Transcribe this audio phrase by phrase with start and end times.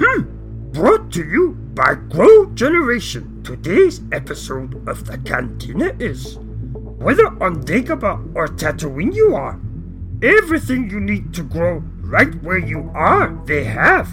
[0.00, 0.70] Hmm.
[0.70, 3.42] Brought to you by Grow Generation.
[3.42, 9.58] Today's episode of the Cantina is whether on Dagobah or Tatooine you are,
[10.22, 14.08] everything you need to grow right where you are, they have.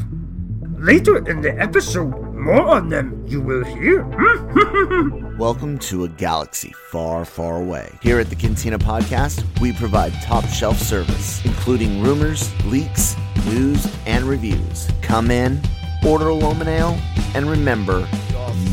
[0.75, 4.01] Later in the episode, more on them you will hear.
[4.01, 5.37] Hmm.
[5.37, 7.91] Welcome to a galaxy far, far away.
[8.01, 13.15] Here at the Cantina Podcast, we provide top shelf service, including rumors, leaks,
[13.45, 14.87] news, and reviews.
[15.01, 15.61] Come in,
[16.05, 16.97] order a Lomin Ale,
[17.33, 18.07] and remember,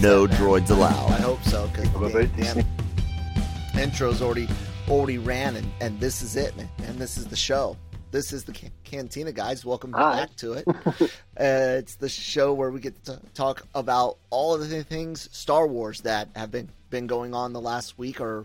[0.00, 1.10] no droids allowed.
[1.10, 4.48] I hope so, because the damn intro's already
[4.88, 6.68] already ran, and, and this is it, man.
[6.86, 7.76] And this is the show.
[8.10, 9.64] This is the can- Cantina, guys.
[9.64, 10.20] Welcome Hi.
[10.20, 10.64] back to it.
[11.00, 11.06] uh,
[11.36, 16.02] it's the show where we get to talk about all of the things Star Wars
[16.02, 18.44] that have been been going on the last week or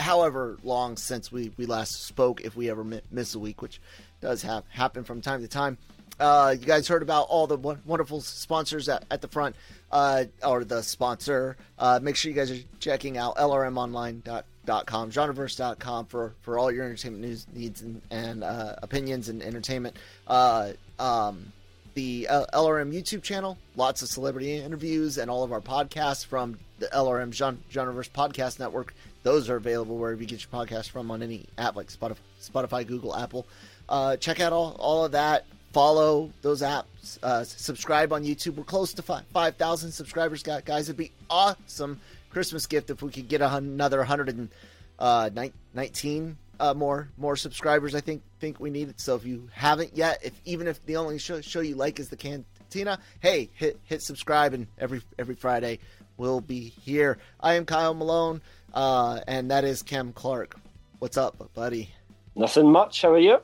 [0.00, 3.80] however long since we, we last spoke, if we ever mi- miss a week, which
[4.20, 5.78] does have happen from time to time.
[6.18, 9.56] Uh, you guys heard about all the wonderful sponsors at, at the front,
[9.90, 11.56] uh, or the sponsor.
[11.78, 17.24] Uh, make sure you guys are checking out lrmonline.com, genreverse.com for, for all your entertainment
[17.24, 19.96] news needs and, and uh, opinions and entertainment.
[20.26, 21.52] Uh, um,
[22.00, 26.58] the L- LRM YouTube channel, lots of celebrity interviews, and all of our podcasts from
[26.78, 28.94] the LRM Gen- Genreverse Podcast Network.
[29.22, 32.86] Those are available wherever you get your podcast from on any app like Spotify, Spotify
[32.86, 33.46] Google, Apple.
[33.86, 35.44] Uh, check out all, all of that.
[35.74, 37.22] Follow those apps.
[37.22, 38.54] Uh, subscribe on YouTube.
[38.54, 40.88] We're close to fi- 5,000 subscribers, gu- guys.
[40.88, 47.94] It'd be awesome Christmas gift if we could get another 119 uh, more more subscribers.
[47.94, 49.00] I think think we need it.
[49.00, 52.08] So if you haven't yet, if even if the only show, show you like is
[52.08, 55.78] the Cantina, hey, hit hit subscribe, and every every Friday
[56.16, 57.18] we'll be here.
[57.40, 58.42] I am Kyle Malone,
[58.74, 60.56] uh, and that is Cam Clark.
[60.98, 61.90] What's up, buddy?
[62.36, 63.02] Nothing much.
[63.02, 63.40] How are you?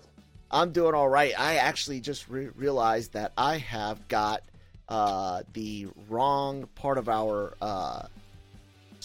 [0.50, 1.32] I'm doing all right.
[1.38, 4.42] I actually just re- realized that I have got
[4.88, 8.06] uh, the wrong part of our uh,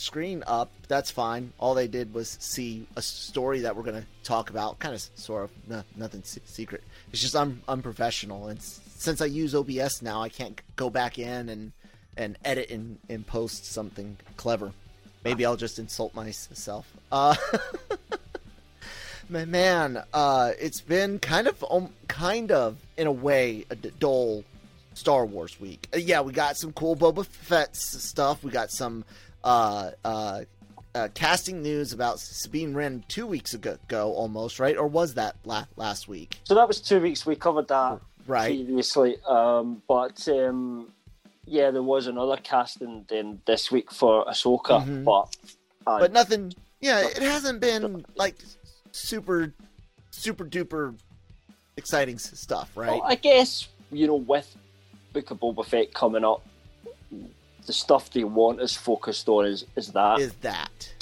[0.01, 0.71] screen up.
[0.87, 1.53] That's fine.
[1.59, 4.79] All they did was see a story that we're going to talk about.
[4.79, 6.83] Kind of, sort of, no, nothing se- secret.
[7.11, 11.17] It's just I'm unprofessional, and s- since I use OBS now, I can't go back
[11.19, 11.71] in and
[12.17, 14.73] and edit and, and post something clever.
[15.23, 16.85] Maybe I'll just insult myself.
[17.11, 17.35] Uh,
[19.29, 23.91] Ma- man, uh, it's been kind of, um, kind of, in a way, a d-
[23.97, 24.43] dull
[24.93, 25.87] Star Wars week.
[25.93, 28.43] Uh, yeah, we got some cool Boba Fett stuff.
[28.43, 29.05] We got some
[29.43, 30.41] uh, uh,
[30.93, 34.77] uh, casting news about Sabine Wren two weeks ago, ago, almost, right?
[34.77, 36.39] Or was that la- last week?
[36.43, 37.25] So that was two weeks.
[37.25, 38.47] We covered that Right.
[38.65, 39.17] previously.
[39.27, 40.91] Um, but um,
[41.45, 45.03] yeah, there was another casting then this week for Ahsoka, Mhm.
[45.05, 45.35] but
[45.87, 46.53] uh, But nothing.
[46.81, 48.35] Yeah, it hasn't been like
[48.91, 49.53] super,
[50.11, 50.95] super duper
[51.77, 52.91] exciting stuff, right?
[52.91, 54.55] well, I guess you know with
[55.13, 56.43] Book of Boba Fett coming up,
[57.65, 60.19] the stuff they want is focused on is is that.
[60.19, 60.93] Is that?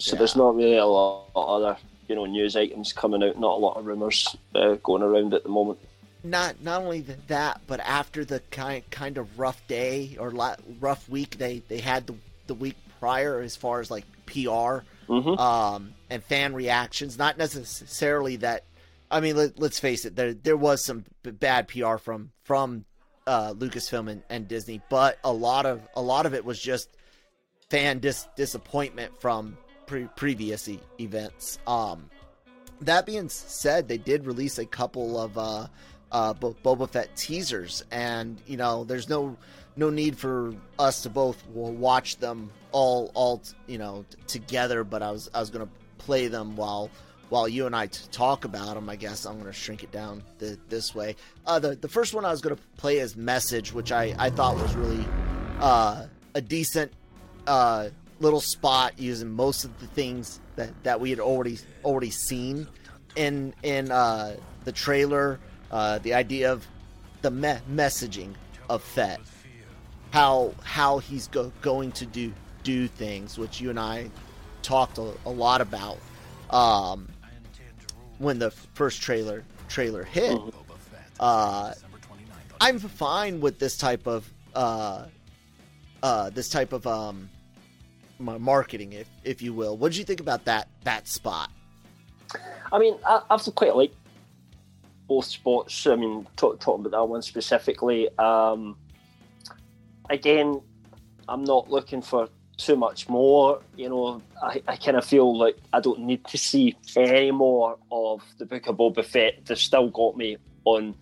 [0.00, 1.76] so there's not really a lot of other
[2.08, 3.38] you know news items coming out.
[3.38, 5.78] Not a lot of rumors uh, going around at the moment.
[6.24, 11.08] not not only that, but after the kind kind of rough day or la- rough
[11.08, 12.14] week they they had the
[12.46, 15.38] the week prior as far as like PR Mhm.
[15.38, 17.16] um, and fan reactions.
[17.16, 18.64] Not necessarily that.
[19.10, 20.16] I mean, let, let's face it.
[20.16, 22.84] There there was some b- bad PR from from
[23.28, 26.88] uh, Lucasfilm and, and Disney, but a lot of a lot of it was just
[27.68, 29.56] fan dis- disappointment from
[29.86, 31.58] pre- previous e- events.
[31.66, 32.08] Um,
[32.80, 35.66] that being said, they did release a couple of uh,
[36.10, 39.36] uh, Bo- Boba Fett teasers, and you know, there's no
[39.76, 44.84] no need for us to both watch them all all you know t- together.
[44.84, 45.68] But I was I was gonna
[45.98, 46.90] play them while
[47.28, 48.88] while you and I t- talk about them.
[48.88, 51.16] I guess I'm gonna shrink it down th- this way.
[51.46, 54.56] Uh, the the first one I was gonna play is Message, which I I thought
[54.56, 55.04] was really
[55.60, 56.92] uh, a decent
[57.46, 57.88] uh,
[58.20, 62.66] little spot using most of the things that, that we had already already seen
[63.16, 65.38] in in uh, the trailer.
[65.70, 66.66] Uh, the idea of
[67.20, 68.32] the me- messaging
[68.70, 69.20] of Fett,
[70.10, 72.32] how how he's go- going to do
[72.62, 74.10] do things, which you and I
[74.62, 75.98] talked a, a lot about
[76.50, 77.08] um,
[78.18, 80.38] when the first trailer trailer hit.
[81.20, 81.72] Uh,
[82.60, 85.06] I'm fine with this type of uh,
[86.02, 87.28] uh, this type of um,
[88.18, 89.76] marketing, if if you will.
[89.76, 91.50] What did you think about that that spot?
[92.70, 93.92] I mean, I, I've quite like
[95.06, 95.86] both spots.
[95.86, 98.08] I mean, talk, talking about that one specifically.
[98.18, 98.76] Um,
[100.10, 100.60] again,
[101.28, 103.62] I'm not looking for too much more.
[103.76, 107.78] You know, I, I kind of feel like I don't need to see any more
[107.90, 109.46] of the Book of Boba Fett.
[109.46, 110.94] They've still got me on.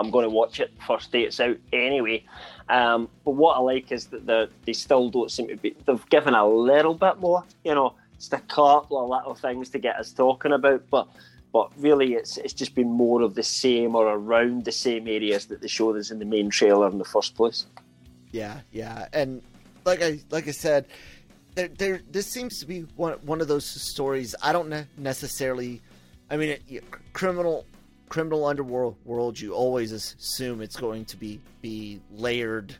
[0.00, 2.24] I'm going to watch it first day it's out anyway.
[2.68, 5.76] Um, but what I like is that they still don't seem to be.
[5.86, 7.44] They've given a little bit more.
[7.62, 11.08] You know, just a couple of little things to get us talking about, but
[11.52, 15.46] but really it's it's just been more of the same or around the same areas
[15.46, 17.66] that the show us in the main trailer in the first place.
[18.32, 19.42] Yeah, yeah, and
[19.84, 20.86] like I like I said,
[21.54, 24.34] there, there this seems to be one one of those stories.
[24.42, 25.82] I don't necessarily.
[26.30, 27.66] I mean, it, criminal
[28.08, 29.38] criminal underworld world.
[29.38, 32.74] You always assume it's going to be be layered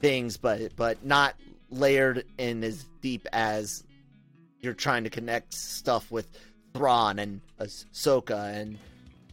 [0.00, 1.34] things, but but not
[1.70, 3.84] layered in as deep as
[4.60, 6.26] you're trying to connect stuff with
[6.74, 8.78] Thrawn and Ahsoka and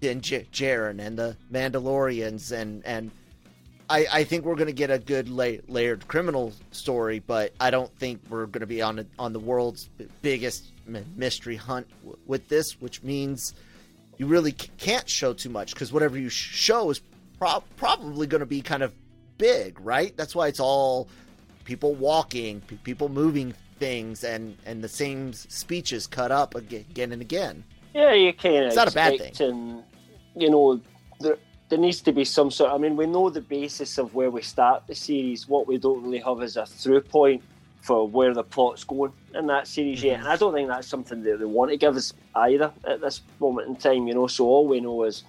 [0.02, 3.12] and J- Djarin and the Mandalorians and and
[3.90, 7.70] I, I think we're going to get a good la- layered criminal story, but I
[7.70, 9.90] don't think we're going to be on a, on the world's
[10.22, 10.66] biggest
[11.16, 13.54] mystery hunt w- with this, which means
[14.18, 17.02] you really c- can't show too much because whatever you sh- show is
[17.38, 18.92] pro- probably going to be kind of
[19.38, 20.16] big, right?
[20.18, 21.08] That's why it's all
[21.64, 27.12] people walking, p- people moving things, and and the same speeches cut up again, again
[27.12, 27.64] and again.
[27.94, 28.66] Yeah, you can't.
[28.66, 29.84] It's not a bad thing.
[30.36, 30.82] You know,
[31.20, 31.38] there,
[31.70, 32.72] there needs to be some sort.
[32.72, 35.48] I mean, we know the basis of where we start the series.
[35.48, 37.44] What we don't really have is a through point
[37.82, 40.08] for where the plot's going in that series mm-hmm.
[40.08, 43.02] yet, and I don't think that's something that they want to give us either at
[43.02, 44.08] this moment in time.
[44.08, 45.24] You know, so all we know is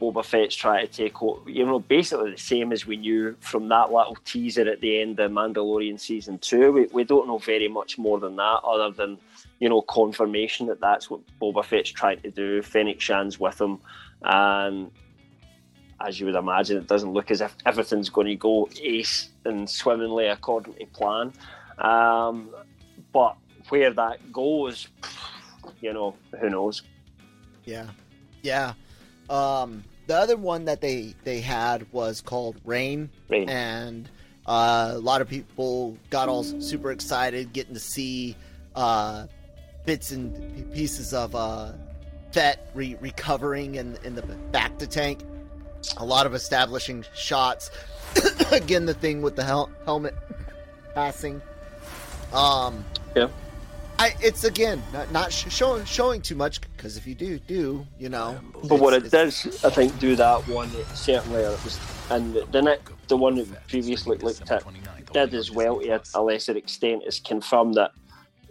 [0.00, 1.48] Boba Fett's trying to take over.
[1.48, 5.18] You know, basically the same as we knew from that little teaser at the end
[5.20, 6.72] of Mandalorian season two.
[6.72, 9.18] We, we don't know very much more than that, other than
[9.64, 12.60] you know confirmation that that's what Boba Fett's trying to do.
[12.60, 13.78] Fennec Shand's with him,
[14.22, 14.90] and
[16.06, 19.70] as you would imagine, it doesn't look as if everything's going to go ace and
[19.70, 21.32] swimmingly according to plan.
[21.78, 22.50] Um,
[23.10, 23.38] but
[23.70, 24.88] where that goes,
[25.80, 26.82] you know, who knows?
[27.64, 27.88] Yeah,
[28.42, 28.74] yeah.
[29.30, 33.48] Um, the other one that they they had was called Rain, Rain.
[33.48, 34.10] and
[34.44, 38.36] uh, a lot of people got all super excited getting to see
[38.74, 39.26] uh,
[39.84, 41.72] bits and pieces of uh,
[42.32, 45.20] Fett re- recovering in in the back to tank.
[45.98, 47.70] A lot of establishing shots.
[48.52, 50.14] Again, the thing with the hel- helmet
[50.94, 51.42] passing.
[52.32, 52.84] Um,
[53.14, 53.28] yeah.
[53.98, 58.08] I, it's again not, not showing showing too much because if you do do you
[58.08, 58.40] know.
[58.64, 61.78] But what it does, I think, do that one it certainly was,
[62.10, 64.64] and then it, the one that previously looked at
[65.12, 67.92] did as well to a lesser extent is confirm that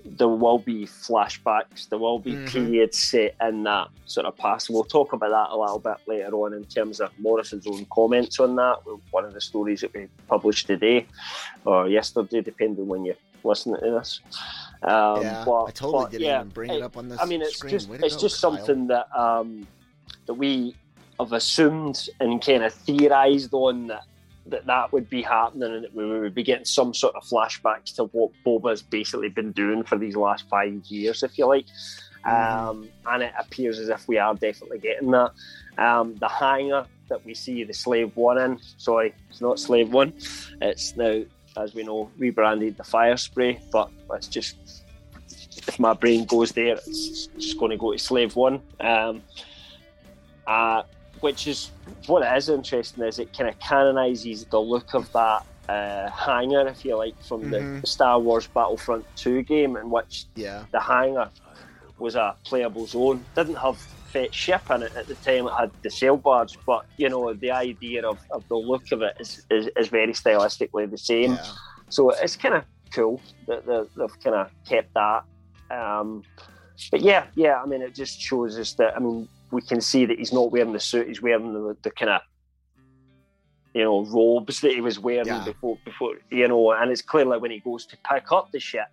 [0.05, 2.47] there will be flashbacks, there will be mm-hmm.
[2.47, 4.69] periods set in that sort of past.
[4.69, 8.39] We'll talk about that a little bit later on in terms of Morrison's own comments
[8.39, 8.77] on that.
[9.11, 11.07] One of the stories that we published today
[11.65, 14.19] or yesterday, depending when you listen to this.
[14.83, 17.19] Um, yeah, but, I totally but, didn't yeah, even bring it, it, up on this.
[17.19, 17.71] I mean, it's screen.
[17.71, 18.55] just it's go, just Kyle.
[18.55, 19.67] something that um,
[20.25, 20.75] that we
[21.19, 24.03] have assumed and kind of theorized on that
[24.47, 27.95] that that would be happening and that we would be getting some sort of flashbacks
[27.95, 31.67] to what Boba's basically been doing for these last five years, if you like.
[32.25, 32.69] Mm-hmm.
[32.69, 35.31] Um, and it appears as if we are definitely getting that.
[35.77, 40.13] Um, the hangar that we see the Slave One in, sorry, it's not Slave One,
[40.61, 41.23] it's now
[41.57, 44.83] as we know, rebranded the Fire Spray, but it's just
[45.67, 48.61] if my brain goes there, it's just going to go to Slave One.
[48.79, 49.23] Um,
[50.47, 50.83] uh,
[51.23, 51.71] which is
[52.07, 56.83] what is interesting is it kind of canonizes the look of that uh, hangar, if
[56.83, 57.79] you like, from mm-hmm.
[57.79, 60.65] the Star Wars Battlefront 2 game, in which yeah.
[60.73, 61.29] the hangar
[61.97, 63.23] was a playable zone.
[63.35, 63.77] Didn't have
[64.11, 65.47] Fett ship in it at the time.
[65.47, 69.01] It had the sail barge, but you know the idea of, of the look of
[69.01, 71.31] it is, is, is very stylistically the same.
[71.31, 71.45] Yeah.
[71.89, 75.23] So it's kind of cool that they've kind of kept that.
[75.71, 76.23] Um,
[76.91, 78.95] but yeah, yeah, I mean, it just shows us that.
[78.95, 81.91] I mean, we can see that he's not wearing the suit; he's wearing the, the
[81.91, 82.21] kind of
[83.73, 85.43] you know robes that he was wearing yeah.
[85.43, 88.89] before before you know and it's clearly when he goes to pick up the ship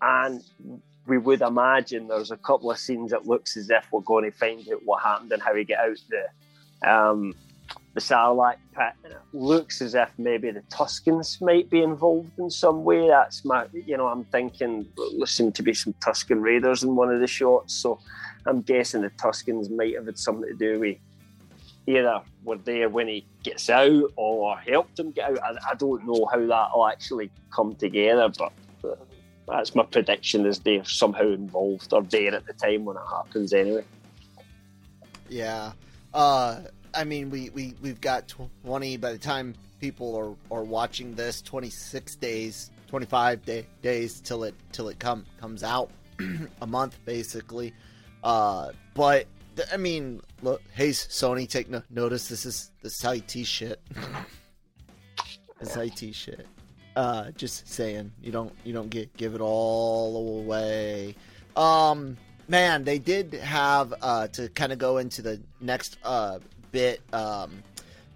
[0.00, 0.42] and
[1.06, 4.30] we would imagine there's a couple of scenes that looks as if we're going to
[4.30, 7.34] find out what happened and how he get out the um,
[7.94, 8.92] the Sarlacc pit.
[9.04, 13.08] And it looks as if maybe the Tuskens might be involved in some way.
[13.08, 17.12] That's my, you know, I'm thinking there seem to be some Tusken Raiders in one
[17.12, 17.98] of the shots, so
[18.48, 20.96] I'm guessing the Tuskens might have had something to do with
[21.86, 25.42] either were there when he gets out or helped him get out.
[25.42, 28.52] I, I don't know how that will actually come together, but
[29.46, 33.52] that's my prediction is they're somehow involved or there at the time when it happens
[33.52, 33.84] anyway.
[35.28, 35.72] Yeah.
[36.12, 36.60] Uh,
[36.94, 38.32] I mean, we, we, we've got
[38.64, 44.44] 20, by the time people are, are watching this, 26 days, 25 day, days till
[44.44, 45.90] it, till it come, comes out.
[46.62, 47.72] a month, basically.
[48.22, 49.26] Uh, but,
[49.72, 52.28] I mean, look, hey, Sony, take no- notice.
[52.28, 53.80] This is this IT shit.
[55.60, 56.46] this IT shit.
[56.96, 61.14] Uh, just saying, you don't you don't get give it all away.
[61.54, 62.16] Um,
[62.48, 66.40] man, they did have uh to kind of go into the next uh
[66.72, 67.00] bit.
[67.12, 67.62] Um,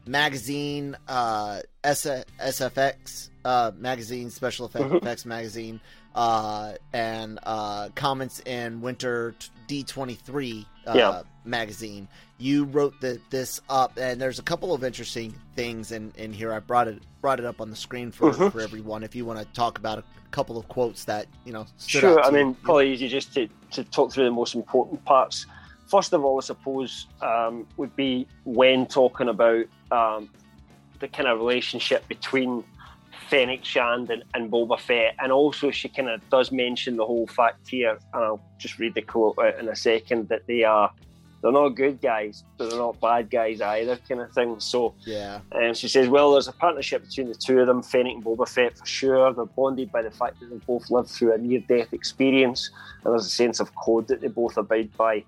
[0.05, 5.81] magazine, uh, S- SFX uh magazine, special effects, effects magazine,
[6.17, 9.35] uh, and uh comments in Winter
[9.69, 11.23] D23 uh, Yeah.
[11.45, 12.09] magazine.
[12.39, 16.53] You wrote the, this up, and there's a couple of interesting things in, in here.
[16.53, 18.51] I brought it brought it up on the screen for, Mhm.
[18.51, 19.05] for everyone.
[19.05, 22.31] If you want to talk about a couple of quotes that you know, Sure, I
[22.31, 22.45] to you.
[22.47, 25.47] mean, probably easy just to, to talk through the most important parts.
[25.87, 30.29] First of all, I suppose, um, would be when talking about um,
[30.99, 32.65] the kind of relationship between
[33.33, 35.15] Fennec Shand and, and Boba Fett.
[35.19, 38.95] And also, she kind of does mention the whole fact here, and I'll just read
[38.95, 40.93] the quote out in a second, that they are.
[41.41, 44.61] They're not good guys, but they're not bad guys either, kind of thing.
[44.61, 48.17] So, yeah, um, she says, well, there's a partnership between the two of them, Fennec
[48.17, 49.33] and Boba Fett, for sure.
[49.33, 52.71] They're bonded by the fact that they both lived through a near-death experience,
[53.03, 55.25] and there's a sense of code that they both abide by.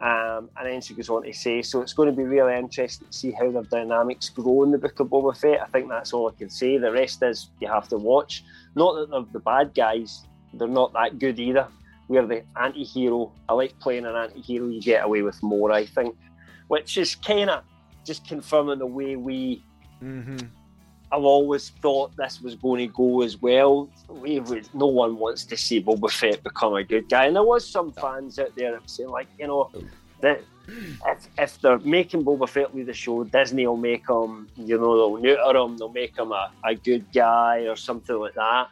[0.00, 3.08] Um, and then she goes on to say, so it's going to be really interesting
[3.08, 5.60] to see how their dynamics grow in the Book of Boba Fett.
[5.60, 6.78] I think that's all I can say.
[6.78, 8.44] The rest is you have to watch.
[8.76, 10.24] Not that they're the bad guys,
[10.54, 11.66] they're not that good either.
[12.06, 13.32] We're the anti hero.
[13.48, 16.16] I like playing an anti hero, you get away with more, I think,
[16.68, 17.64] which is kind of
[18.04, 19.64] just confirming the way we
[20.02, 20.46] mm-hmm.
[21.10, 23.88] I've always thought this was going to go as well.
[24.08, 27.42] We would, no one wants to see Boba Fett become a good guy, and there
[27.42, 29.70] was some fans out there that saying, like, you know,
[30.20, 30.42] that
[31.06, 34.96] if, if they're making Boba Fett lead the show, Disney will make him, you know,
[34.96, 38.68] they'll neuter him, they'll make him a, a good guy or something like that.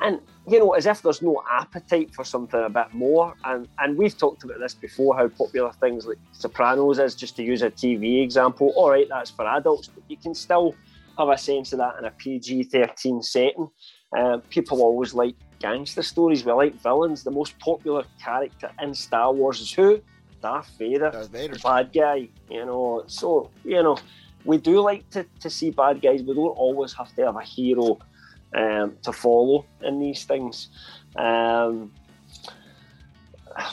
[0.00, 3.34] And you know, as if there's no appetite for something a bit more.
[3.44, 7.42] And and we've talked about this before, how popular things like Sopranos is, just to
[7.42, 8.72] use a TV example.
[8.76, 10.74] All right, that's for adults, but you can still
[11.18, 13.68] have a sense of that in a PG 13 setting.
[14.16, 16.44] Um, people always like gangster stories.
[16.44, 17.24] We like villains.
[17.24, 20.00] The most popular character in Star Wars is who?
[20.40, 21.10] Darth Vader.
[21.10, 21.58] Darth Vader.
[21.62, 22.28] Bad guy.
[22.50, 23.96] You know, so, you know,
[24.44, 26.22] we do like to, to see bad guys.
[26.22, 27.98] We don't always have to have a hero
[28.54, 30.68] um, to follow in these things.
[31.16, 31.92] Um,
[33.56, 33.72] I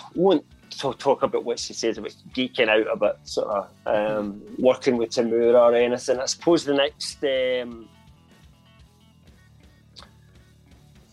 [0.82, 5.60] talk about what she says about geeking out about sort of um, working with Temuera
[5.60, 6.20] or anything.
[6.20, 7.88] I suppose the next um,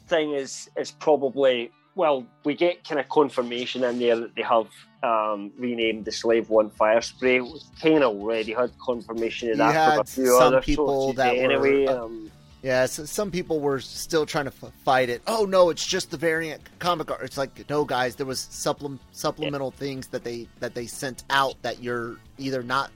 [0.08, 4.68] thing is is probably well, we get kind of confirmation in there that they have
[5.02, 7.40] um, renamed the Slave One Fire Spray.
[7.40, 11.12] We kind of already had confirmation of You that from a few some other people
[11.14, 11.86] that were, anyway.
[11.86, 12.27] uh, um,
[12.62, 15.22] Yeah, so some people were still trying to f- fight it.
[15.26, 17.22] Oh no, it's just the variant comic art.
[17.22, 21.54] It's like no, guys, there was supplem- supplemental things that they that they sent out
[21.62, 22.90] that you're either not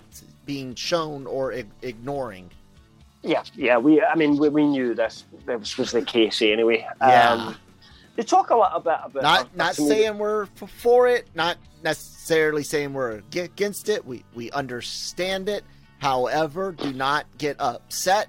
[0.47, 2.51] being shown or ig- ignoring.
[3.23, 3.79] Yeah, yeah.
[3.79, 5.25] We, I mean, we, we knew this.
[5.47, 6.85] This was the case anyway.
[7.01, 7.31] Yeah.
[7.33, 7.57] Um,
[8.17, 12.93] they talk a lot about about Not not saying we're for it, not necessarily saying
[12.93, 14.05] we're against it.
[14.05, 15.63] We we understand it.
[15.99, 18.29] However, do not get upset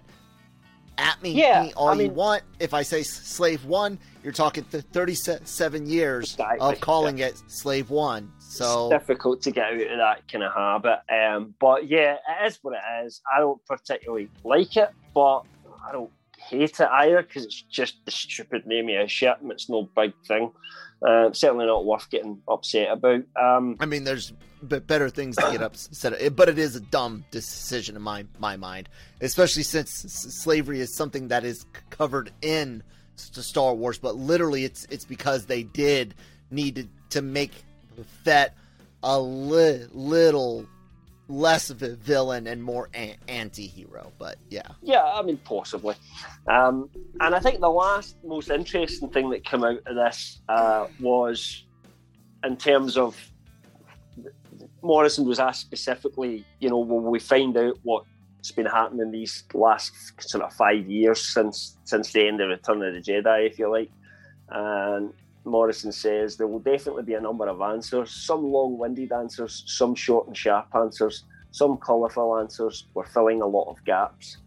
[0.97, 2.43] at me, Yeah, me all I you want.
[2.59, 7.89] If I say slave one, you're talking th- 37 years Exactly, of calling it slave
[7.89, 8.31] one.
[8.39, 10.99] So it's difficult to get out of that kind of habit.
[11.09, 13.21] Um, but yeah, it is what it is.
[13.35, 15.41] I don't particularly like it, but
[15.87, 19.51] I don't hate it either because it's just the stupid name of a shit and
[19.51, 20.51] it's no big thing.
[21.05, 23.23] Uh, certainly not worth getting upset about.
[23.39, 24.31] Um, I mean, there's
[24.61, 28.87] better things to get upset, but it is a dumb decision in my my mind,
[29.19, 32.83] especially since slavery is something that is covered in
[33.15, 33.97] Star Wars.
[33.97, 36.15] But literally, it's it's because they did
[36.51, 37.51] need to, to make
[37.97, 38.55] the Fett
[39.03, 40.65] a li- little
[41.27, 42.89] less of a villain and more
[43.27, 44.11] anti-hero.
[44.19, 45.95] But yeah, Yeah, I mean, possibly.
[46.47, 46.89] Um,
[47.19, 51.65] and I think the last most interesting thing that came out of this uh, was
[52.43, 53.17] in terms of
[54.81, 59.93] Morrison was asked specifically, you know, will we find out what's been happening these last
[60.21, 63.71] sort of five years since since the end of Return of the Jedi, if you
[63.71, 63.89] like?
[64.49, 65.13] And
[65.45, 70.27] Morrison says there will definitely be a number of answers, some long-winded answers, some short
[70.27, 71.25] and sharp answers.
[71.51, 74.37] some colourful answers were filling a lot of gaps,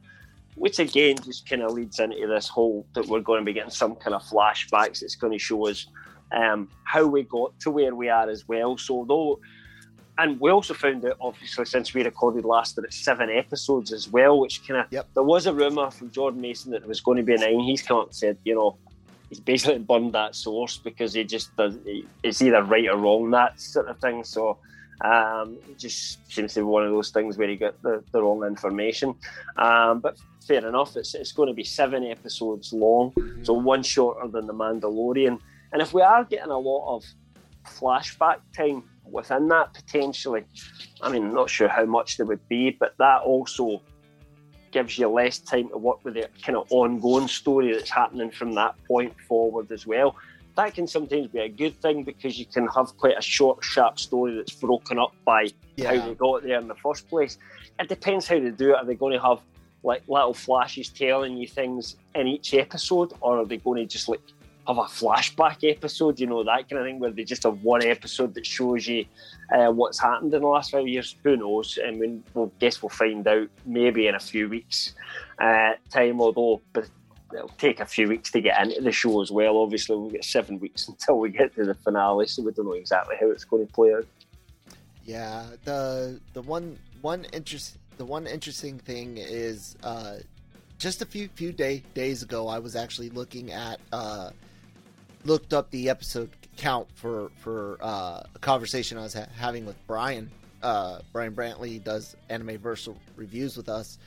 [0.56, 3.70] which again just kind of leads into this whole that we're going to be getting
[3.70, 5.86] some kind of flashbacks that's going to show us
[6.32, 8.76] um, how we got to where we are as well.
[8.76, 9.38] So though,
[10.18, 14.08] and we also found out obviously since we recorded last that it's seven episodes as
[14.08, 15.08] well, which kind of Yep.
[15.14, 17.60] there was a rumor from Jordan Maison that it was going to be nine.
[17.60, 18.78] He's come up and said, you know,
[19.28, 21.76] he's basically burned that source because he just does.
[21.84, 24.24] He, it's either right or wrong that sort of thing.
[24.24, 24.58] So.
[25.04, 28.22] Um, it just seems to be one of those things where you got the, the
[28.22, 29.14] wrong information.
[29.58, 30.16] Um, but
[30.46, 34.54] fair enough, it's, it's going to be seven episodes long, so one shorter than The
[34.54, 35.38] Mandalorian.
[35.72, 37.04] And if we are getting a lot of
[37.66, 40.44] flashback time within that potentially,
[41.02, 43.82] I mean, not sure how much there would be, but that also
[44.76, 48.52] gives you less time to work with the kind of ongoing story that's happening from
[48.52, 50.14] that point forward as well.
[50.54, 53.98] That can sometimes be a good thing because you can have quite a short, sharp
[53.98, 55.94] story that's broken up by Yeah.
[55.94, 57.38] how they got there in the first place.
[57.80, 58.76] It depends how they do it.
[58.76, 59.38] Are they going to have
[59.82, 64.10] like little flashes telling you things in each episode, or are they going to just
[64.10, 64.20] like
[64.66, 66.18] have a flashback episode?
[66.20, 69.04] You know that kind of thing, where they just have one episode that shows you
[69.54, 71.16] uh, what's happened in the last five years.
[71.22, 71.78] Who knows?
[71.84, 74.94] I mean, we'll guess we'll find out maybe in a few weeks'
[75.38, 76.20] uh, time.
[76.20, 76.88] Although, but
[77.34, 79.58] it'll take a few weeks to get into the show as well.
[79.58, 82.72] Obviously, we'll get seven weeks until we get to the finale, so we don't know
[82.72, 84.06] exactly how it's going to play out.
[85.04, 90.16] Yeah, the the one one interest the one interesting thing is uh,
[90.78, 94.30] just a few few day days ago I was actually looking at uh,
[95.26, 99.76] looked up the episode count for for uh, a conversation I was ha- having with
[99.86, 100.30] Brian.
[100.62, 103.98] Uh, Brian Brantley does Anime Versal reviews with us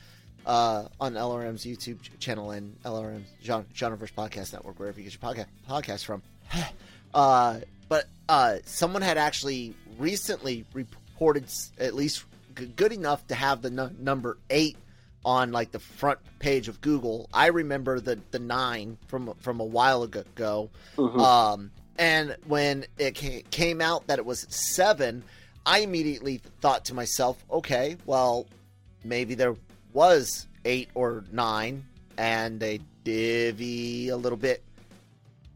[0.46, 5.16] uh, on LRM's YouTube ch- channel and LRM's Gen- Genreverse Podcast Network, wherever you get
[5.20, 6.22] your podcast podcast from.
[7.14, 11.44] uh, but uh, someone had actually recently reported
[11.78, 12.24] at least
[12.56, 14.76] g- good enough to have the nu- number eight
[15.24, 17.28] on like the front page of Google.
[17.32, 20.70] I remember the the nine from from a while ago.
[20.98, 23.12] Um, and when it
[23.50, 25.22] came out that it was seven,
[25.66, 28.46] I immediately thought to myself, okay, well,
[29.04, 29.54] maybe there
[29.92, 31.84] was eight or nine,
[32.16, 34.62] and they divvy a little bit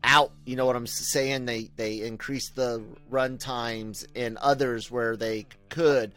[0.02, 0.32] out.
[0.44, 1.46] You know what I'm saying?
[1.46, 6.12] They they increased the run times in others where they could.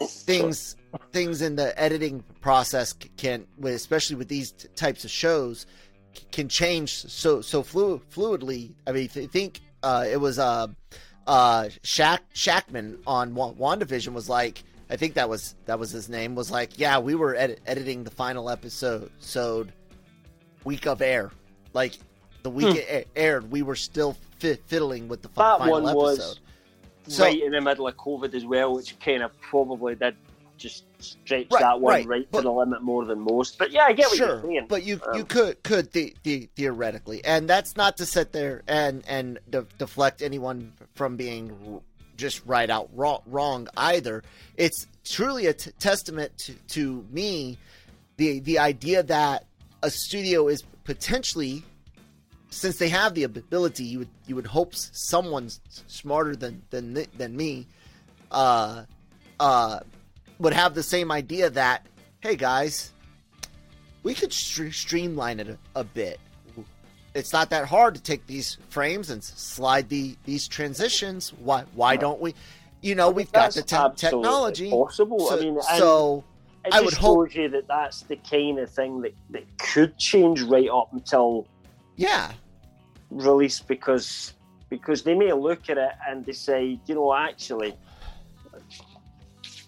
[0.00, 0.76] Things
[1.10, 5.66] things in the editing process can, especially with these types of shows,
[6.30, 8.72] can change so so flu- fluidly.
[8.86, 10.66] I mean, th- think uh, it was uh,
[11.26, 16.08] uh, Shaq Shakman on Wa- WandaVision was like, I think that was that was his
[16.08, 16.34] name.
[16.34, 19.66] Was like, yeah, we were edi- editing the final episode, so
[20.64, 21.30] week of air,
[21.72, 21.98] like
[22.42, 25.72] the week it a- aired, we were still fi- fiddling with the fi- That final
[25.72, 25.96] one episode.
[25.96, 26.40] was
[27.08, 30.14] So- right in the middle of COVID as well, which kind of probably did
[30.62, 33.58] just stretch Right, that one right, right, but- to the limit more than most.
[33.58, 34.66] But yeah, I get what sure, you're saying.
[34.68, 38.62] but you you Um, could could the, the, theoretically, and that's not to sit there
[38.68, 41.80] and and de- deflect anyone from being
[42.16, 44.22] just right out wrong, wrong either.
[44.56, 47.58] It's truly a t- testament to, to me
[48.16, 49.46] the the idea that
[49.82, 51.64] a studio is potentially
[52.50, 57.34] since they have the ability you would you would hope someone's smarter than than than
[57.36, 57.66] me
[58.30, 58.84] uh
[59.40, 59.80] uh
[60.42, 61.86] would have the same idea that
[62.20, 62.92] hey guys
[64.02, 66.18] we could stre- streamline it a, a bit.
[67.14, 71.32] It's not that hard to take these frames and slide the these transitions.
[71.34, 72.34] Why why don't we?
[72.80, 74.70] You know we've got the te- technology.
[74.70, 75.28] possible.
[75.30, 76.24] I so, mean, so
[76.72, 80.68] I would hope- you that that's the kind of thing that, that could change right
[80.68, 81.46] up until
[81.96, 82.32] yeah.
[83.10, 84.34] release because
[84.70, 87.76] because they may look at it and decide, you know, actually,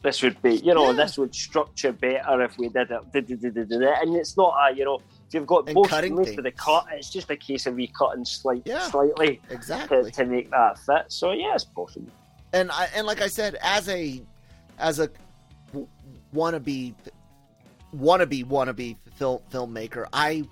[0.05, 1.03] this would be, you know, Yeah.
[1.05, 3.03] this would structure better if we did it.
[3.14, 7.11] And it's not a, you know, if you've got And both of the cut, it's
[7.11, 8.87] just a case of recutting slight, Yeah.
[8.90, 11.07] slightly exactly to make that fit.
[11.09, 12.12] So yeah, it's possible.
[12.53, 14.23] and I and like I said, as a
[14.79, 15.09] as a
[16.35, 16.95] wannabe
[17.97, 20.45] wannabe wannabe film filmmaker, I,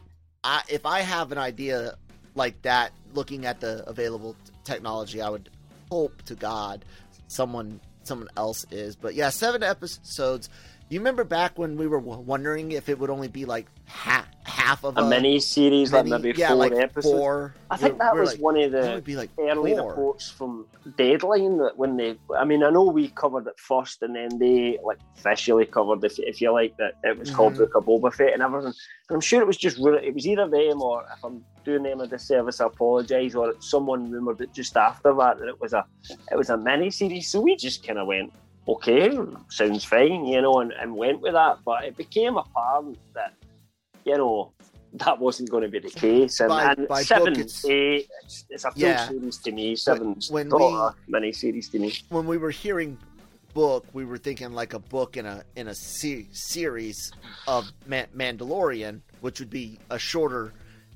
[0.42, 1.96] I if I have an idea
[2.34, 5.50] like that, looking at the available t- technology, I would
[5.90, 6.84] hope to God
[7.28, 8.96] someone someone else is.
[8.96, 10.48] But yeah, seven episodes.
[10.88, 14.84] You remember back when we were wondering if it would only be like half half
[14.84, 17.10] of A mini series, like maybe yeah, four like episode.
[17.16, 17.54] Four.
[17.70, 19.88] I think We're- that we're was like, one of the be like early four.
[19.90, 20.66] reports from
[20.98, 24.78] Deadline that when they, I mean, I know we covered it first, and then they
[24.84, 27.58] like officially covered, if, if you like, that it was called Mhm.
[27.58, 28.74] Book of Boba Fett and everything.
[29.08, 32.00] And I'm sure it was just it was either them or if I'm doing them
[32.00, 33.34] a disservice, I apologise.
[33.34, 35.84] Or someone rumored it just after that that it was a
[36.30, 37.28] it was a mini series.
[37.28, 38.32] So we just kind of went,
[38.68, 39.18] okay,
[39.50, 41.58] sounds fine, you know, and, and went with that.
[41.64, 43.34] But it became apparent that,
[44.04, 44.52] you know,
[44.94, 46.40] that wasn't going to be the case.
[46.40, 49.08] And, By- and by seven, it's- eight, it's, it's a full Yeah.
[49.08, 49.76] series to me.
[49.76, 51.94] Seven's when not we- mini series to me.
[52.10, 52.98] when we were hearing
[53.54, 57.12] book, we were thinking like a book in a in a se- series
[57.46, 60.52] of Ma- Mandalorian, which would be a shorter.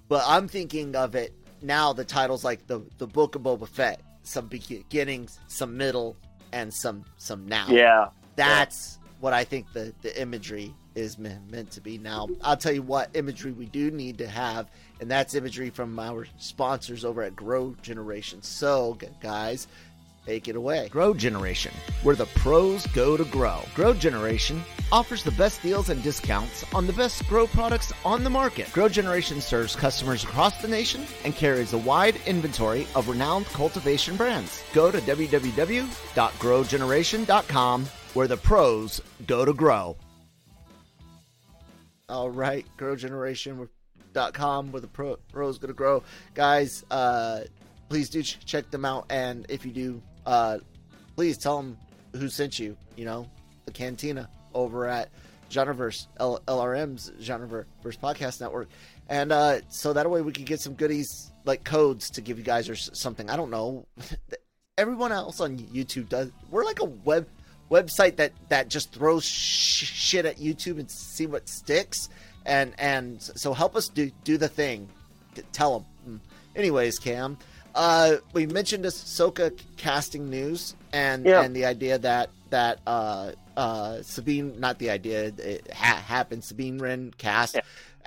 [0.09, 1.93] But I'm thinking of it now.
[1.93, 4.01] The title's like the the book of Boba Fett.
[4.23, 6.17] Some beginnings, some middle,
[6.53, 7.67] and some some now.
[7.69, 8.09] Yeah.
[8.35, 11.99] That's what I think the, the imagery is me- meant to be.
[11.99, 15.99] Now, I'll tell you what imagery we do need to have, and that's imagery from
[15.99, 18.43] our sponsors over at Grow Generation.
[18.43, 19.69] So, gu- guys,
[20.27, 20.89] take it away.
[20.89, 23.63] Grow Generation, where the pros go to grow.
[23.75, 24.63] Grow Generation
[24.93, 28.71] offers the best deals and discounts on the best grow products on the market.
[28.73, 34.17] Grow Generation serves customers across the nation and carries a wide inventory of renowned cultivation
[34.17, 34.63] brands.
[34.73, 39.97] Go to www.growgeneration.com, where the pros go to grow.
[42.09, 46.03] All right, growgeneration.com where the pro, pros going to grow.
[46.35, 47.41] Guys, uh,
[47.89, 49.07] please do ch- check them out.
[49.11, 50.59] And if you do, uh,
[51.15, 51.79] please tell them
[52.15, 53.29] who sent you, you know,
[53.65, 55.09] the cantina over at
[55.51, 58.69] Genreverse, L- LRM's Genreverse Podcast Network.
[59.09, 62.45] And uh, so that way we can get some goodies like codes to give you
[62.45, 63.31] guys or something.
[63.31, 63.87] I don't know.
[64.79, 66.31] Everyone else on YouTube does.
[66.51, 67.27] We're like a web
[67.71, 72.09] website that that just throws sh- shit at YouTube and see what sticks.
[72.45, 74.89] And and so help us do do the thing.
[75.53, 76.21] Tell them.
[76.55, 77.39] Anyways, Cam,
[77.77, 81.43] uh, we mentioned Ahsoka casting news and Yeah.
[81.43, 86.43] and the idea that that uh, uh, Sabine, not the idea, it ha- happened.
[86.45, 87.59] Sabine Wren cast.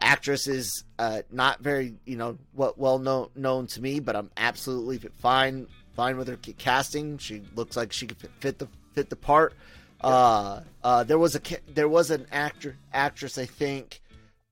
[0.01, 4.31] Actress is uh, not very, you know, what well known known to me, but I'm
[4.37, 7.17] absolutely fine fine with her casting.
[7.17, 9.53] She looks like she could fit- fit the fit the part.
[10.01, 11.41] Uh, uh, there was a
[11.73, 13.99] there was an actor actress I think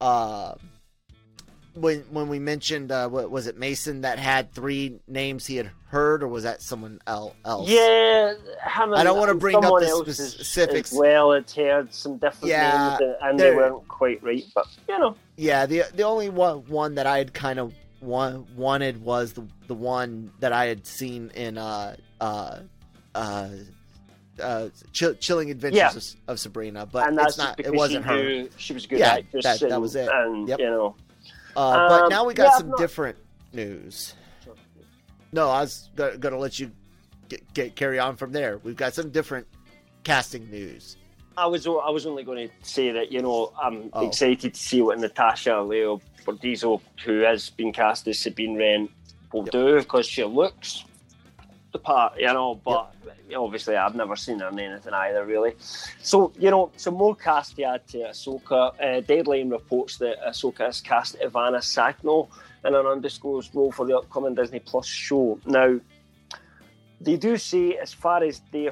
[0.01, 0.55] uh,
[1.81, 5.71] when when we mentioned uh, what was it Maison that had three names he had
[5.89, 7.35] heard or was that someone else?
[7.69, 8.33] Yeah,
[8.65, 10.91] I don't wanna bring up the specifics.
[10.91, 14.43] As well, it's heard some different Yeah, names, and they weren't quite right.
[14.53, 18.41] But you know, Yeah, the the only one one that I had kind of wa-
[18.55, 22.59] wanted was the the one that I had seen in uh uh
[23.15, 23.49] uh.
[24.39, 25.89] Uh, chill, chilling adventures Yeah.
[26.27, 27.59] of, of Sabrina, but and that's it's not.
[27.59, 28.07] It wasn't she
[28.43, 28.47] her.
[28.55, 29.43] she was a good Yeah, actress.
[29.43, 30.07] that- that was it.
[30.13, 30.59] And Yep.
[30.59, 30.95] you know,
[31.57, 33.17] Uh, but Um, now we got yeah, some not- different
[33.51, 34.13] news.
[35.31, 36.71] No, I was go- gonna let you
[37.29, 38.59] get, get carry on from there.
[38.59, 39.47] We've got some different
[40.03, 40.97] casting news.
[41.35, 44.07] I was I was only going to say that you know I'm Oh.
[44.07, 48.89] excited to see what Natasha Liu Bordizzo, who has been cast as Sabine Wren,
[49.33, 50.83] will do because she looks
[51.71, 52.55] the part, you know.
[52.55, 52.93] But
[53.35, 55.53] obviously, I've never seen her in anything either, really.
[56.01, 58.73] So you know, some more cast to add to Ahsoka.
[58.81, 62.27] Uh, Deadline reports that Ahsoka has cast Ivanna Sakhno
[62.65, 65.39] in an undisclosed role for the upcoming Disney Plus show.
[65.45, 65.79] Now,
[66.99, 68.71] they do say, as far as their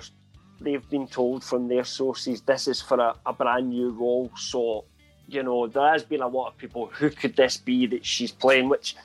[0.62, 4.32] they've been told from their sources this is for a, a brand new role.
[4.38, 4.86] So,
[5.28, 8.32] you know, there has been a lot of people who could this be that she's
[8.32, 8.96] playing, which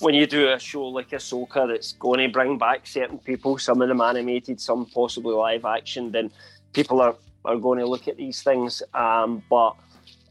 [0.00, 3.82] when you do a show like Ahsoka that's going to bring back certain people, some
[3.82, 6.30] of them animated, some possibly live action, then
[6.72, 8.82] people are, are going to look at these things.
[8.94, 9.74] Um, but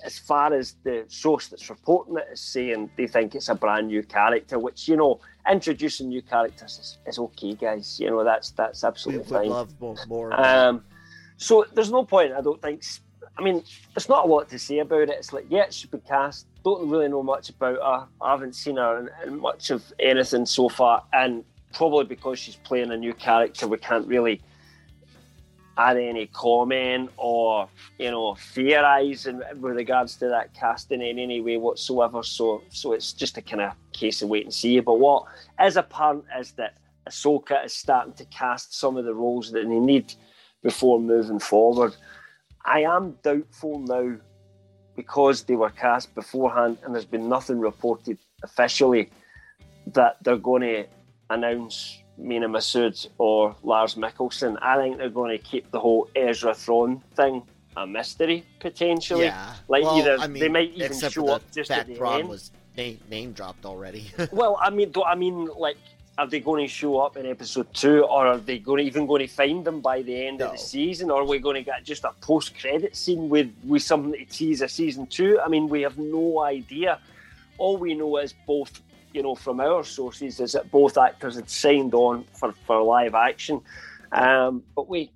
[0.05, 3.87] as far as the source that's reporting it is saying they think it's a brand
[3.87, 7.99] new character, which, you know, introducing new characters is, is okay, guys.
[7.99, 9.49] You know, that's that's We absolutely would fine.
[9.49, 9.95] love more.
[10.07, 10.83] more Um,
[11.37, 12.83] so there's no point, I don't think.
[13.37, 15.09] I mean, there's not a lot to say about it.
[15.09, 16.47] It's like, yeah, it should be cast.
[16.67, 18.07] Don't really know much about her.
[18.19, 21.01] I haven't seen her in, in much of anything so far.
[21.13, 24.41] And probably because she's playing a new character, we can't really
[25.77, 31.55] add any comment or, you know, theorise with regards to that casting in any way
[31.55, 32.21] whatsoever.
[32.21, 34.77] So, so it's just a kind of case of wait and see.
[34.81, 35.23] But what
[35.63, 39.79] is apparent is that Ahsoka is starting to cast some of the roles that they
[39.79, 40.13] need
[40.61, 41.95] before moving forward.
[42.65, 44.17] I am doubtful now
[44.97, 49.09] because they were cast beforehand and there's been nothing reported officially
[49.93, 50.85] that they're going to
[51.29, 54.57] announce Mena Massoud or Lars Mikkelsen.
[54.61, 57.43] I think they're going to keep the whole Ezra Thrawn thing
[57.77, 59.25] a mystery potentially.
[59.25, 62.27] yeah, Like well, either I mean, they might even show up just at the end.
[62.27, 64.11] was name, name dropped already.
[64.31, 65.77] Well, I mean, I mean like,
[66.17, 69.05] are they going to show up in episode two, or are they going to, even
[69.05, 71.63] going to find them by the end of the season, or are we going to
[71.63, 75.39] get just a post-credit scene with with something to tease a season two?
[75.39, 76.99] I mean, we have no idea.
[77.59, 78.81] All we know is both,
[79.13, 83.13] you know, from our sources, is that both actors had signed on for for live
[83.13, 83.61] action,
[84.11, 85.11] um, but we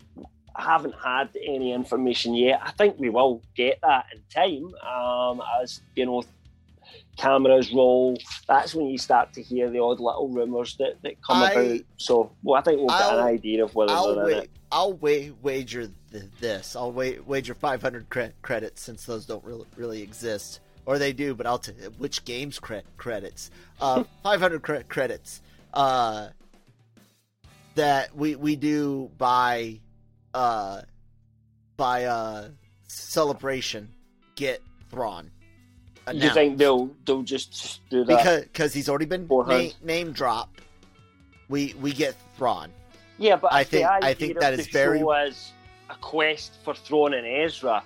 [0.56, 2.62] haven't had any information yet.
[2.64, 4.74] I think we will get that in time.
[4.86, 6.24] Um, as you know,
[7.17, 8.17] cameras roll.
[8.47, 11.80] That's when you start to hear the odd little rumours that, that come I- about.
[11.97, 14.50] So, well, I think we'll get an idea of whether I'll they're in it.
[14.71, 16.76] I'll wa- wager th- this.
[16.76, 21.36] I'll wa- wager 500 cre- credits since those don't really really exist, or they do.
[21.36, 23.52] But I'll t- which games cre- credits?
[23.82, 25.41] Uh, 500 cre- credits.
[25.74, 26.30] Uh,
[27.76, 29.80] that we we do by
[30.34, 30.82] uh
[31.78, 32.50] by uh
[32.88, 33.89] celebration
[34.36, 35.32] get Thrawn.
[36.12, 38.18] You think they'll they'll just do that?
[38.18, 40.62] because because he's already been na- name dropped.
[41.48, 42.72] We we get Thrawn.
[43.18, 45.52] yeah, but I think- I think that is very- show as
[45.90, 47.84] a quest for Thrawn and Ezra.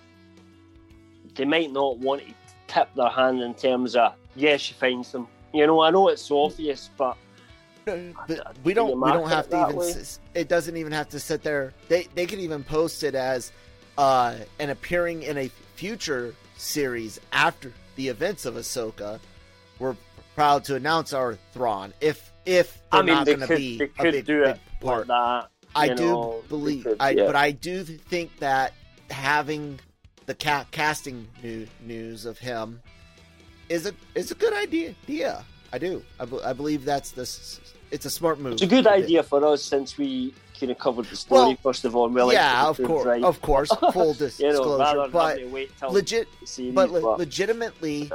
[1.36, 2.34] They might not want to
[2.68, 5.28] tip their hand in terms of yeah, she finds them.
[5.54, 7.18] You know, I know it's obvious, but
[7.86, 9.94] But we do don't we don't have to even way?
[10.34, 13.52] it doesn't even have to sit there they they could even post it as
[13.98, 19.20] uh an appearing in a future series after the events of Ahsoka
[19.80, 19.96] we're
[20.36, 23.82] proud to announce our Thrawn if if they're I mean, not they going to be
[24.00, 25.48] a big, do big part that.
[25.76, 27.26] I you do believe could, I yeah.
[27.26, 28.74] but I do think that
[29.10, 29.80] having
[30.26, 32.82] the ca- casting new, news of him
[33.70, 35.42] is a is a good idea yeah
[35.74, 37.60] I do I, be- I believe that's this
[37.96, 41.06] it's a smart move It's a good idea for us since we kind of covered
[41.06, 42.06] the story Well, first of all.
[42.08, 43.24] And we like yeah, of course, right.
[43.24, 45.10] of course, full dis- you know, disclosure.
[45.12, 46.28] but having to wait till legit,
[46.74, 48.12] but le- but- legitimately,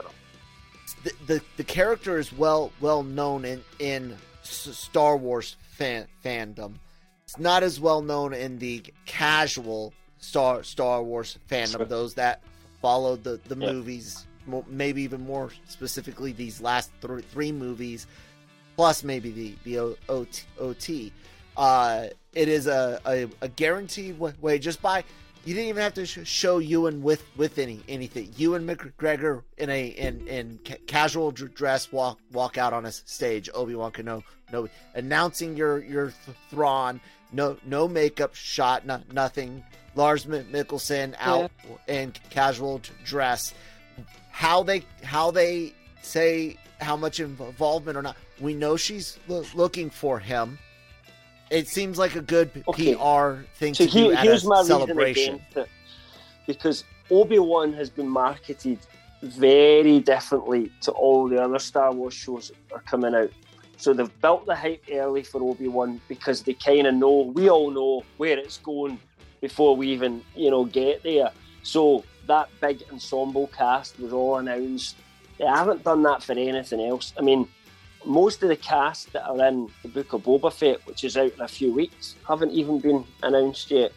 [1.05, 6.75] the, the the character is well well known in in Star Wars fan fandom.
[7.25, 11.79] It's not as well known in the casual Star Star Wars fandom.
[11.79, 11.85] Sure.
[11.87, 12.43] Those that
[12.83, 13.73] followed the the Yeah.
[13.73, 14.27] movies,
[14.69, 18.07] maybe even more specifically these last thr three movies,
[18.81, 20.43] plus maybe the the o- OT.
[20.59, 21.12] OT.
[21.55, 25.05] Uh, it is a, a, a guaranteed way just by
[25.45, 28.33] you didn't even have to sh- show Ewan with with any anything.
[28.38, 33.51] Ewan McGregor in a in in ca- casual dress walk walk out on a stage.
[33.53, 37.03] Obi Wan Kenobi no, announcing your your th- Thrawn.
[37.33, 38.87] No no makeup shot.
[38.87, 39.62] No, nothing.
[39.95, 41.51] Lars Mi- Mikkelsen out
[41.87, 43.53] in casual dress.
[44.31, 48.16] How they how they say how much involvement or not.
[48.40, 50.59] We know she's loo- looking for him.
[51.50, 52.94] It seems like a good p- Okay.
[52.94, 55.35] PR thing So to do at here's a my celebration.
[55.35, 55.68] reason against it,
[56.46, 58.79] because Obi Wan has been marketed
[59.22, 63.31] very differently to all the other Star Wars shows that are coming out.
[63.76, 67.48] So they've built the hype early for Obi Wan because they kind of know we
[67.50, 68.98] all know where it's going
[69.40, 71.31] before we even you know get there.
[71.62, 74.96] So that big ensemble cast was all announced.
[75.38, 77.12] They haven't done that for anything else.
[77.18, 77.48] I mean,
[78.05, 81.33] most of the cast that are in the Book of Boba Fett, which is out
[81.33, 83.93] in a few weeks, haven't even been announced yet.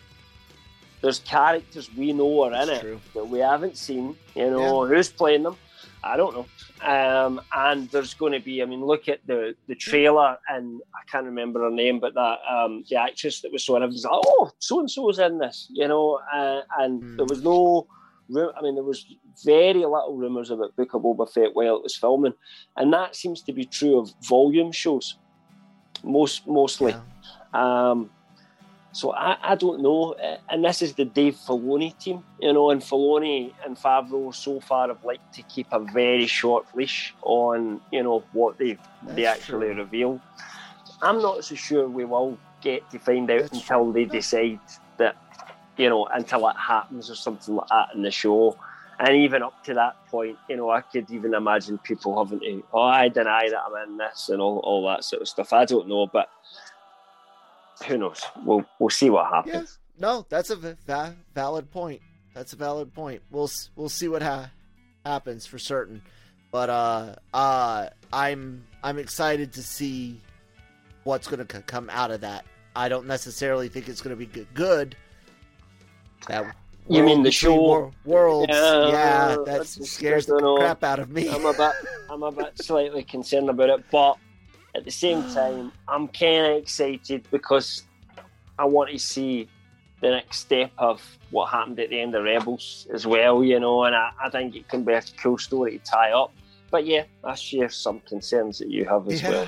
[1.01, 3.01] There's characters we know are in That's it true.
[3.13, 4.15] that we haven't seen.
[4.35, 5.57] You know who's playing them?
[6.01, 6.45] I don't know.
[6.85, 8.61] Um, and there's going to be.
[8.61, 12.39] I mean, look at the the trailer, and I can't remember her name, but that
[12.49, 15.37] um, the actress that was so in it was like, oh, so and so's in
[15.39, 16.19] this, you know.
[16.33, 17.17] Uh, and Hmm.
[17.17, 17.87] there was no.
[18.29, 19.05] I mean, there was
[19.43, 22.33] very little rumours about Book of Boba Fett while it was filming,
[22.77, 25.17] and that seems to be true of volume shows,
[26.03, 26.91] most mostly.
[27.53, 27.89] Yeah.
[27.91, 28.09] Um,
[28.93, 30.13] so I, I don't know,
[30.49, 34.87] and this is the Dave Filoni team, you know, and Filoni and Favreau so far
[34.87, 38.77] have liked to keep a very short leash on, you know, what they
[39.09, 39.77] they actually true.
[39.77, 40.21] reveal.
[41.01, 43.93] I'm not so sure we will get to find out That's until true.
[43.93, 44.59] they decide
[45.77, 48.57] you know, until it happens or something like that in the show.
[48.99, 52.63] And even up to that point, you know, I could even imagine people having to,
[52.73, 55.51] oh, I deny that I'm in this and all, all that sort of stuff.
[55.51, 56.29] I don't know, but
[57.87, 58.21] who knows?
[58.45, 59.53] We'll we'll see what happens.
[59.99, 60.07] Yeah.
[60.07, 62.01] No, that's a va- va- valid point.
[62.33, 63.21] That's a valid point.
[63.31, 64.51] We'll we'll see what ha-
[65.05, 66.01] happens for certain.
[66.51, 70.21] But uh uh I'm I'm excited to see
[71.03, 72.45] what's going to c- come out of that.
[72.75, 74.47] I don't necessarily think it's going to be good.
[74.53, 74.95] Good.
[76.27, 76.55] That
[76.89, 77.61] You mean the between show?
[77.61, 78.47] wor- worlds?
[78.49, 80.57] Yeah, Yeah, that that's- scares I the know.
[80.57, 81.29] crap out of me.
[81.29, 81.71] I'm a bit
[82.09, 84.17] I'm a bit slightly concerned about it, but
[84.75, 87.83] at the same time, I'm kind of excited because
[88.59, 89.47] I want to see
[90.01, 93.83] the next step of what happened at the end of Rebels as well, you know,
[93.85, 96.33] and I, I think it can be a cool story to tie up.
[96.69, 99.47] But yeah, I share some concerns that you have as well.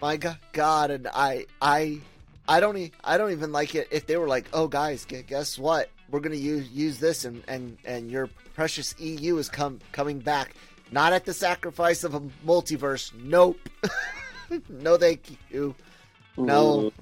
[0.00, 2.00] My go- God, and I, I,
[2.48, 5.58] I don't, e- I don't even like it if they were like, "Oh, guys, guess
[5.58, 5.90] what?
[6.10, 10.54] We're gonna use use this, and and and your precious EU is come coming back,
[10.90, 13.12] not at the sacrifice of a multiverse.
[13.14, 13.58] Nope.
[14.68, 15.74] no, thank you.
[16.36, 16.90] No.
[16.90, 16.92] Mm.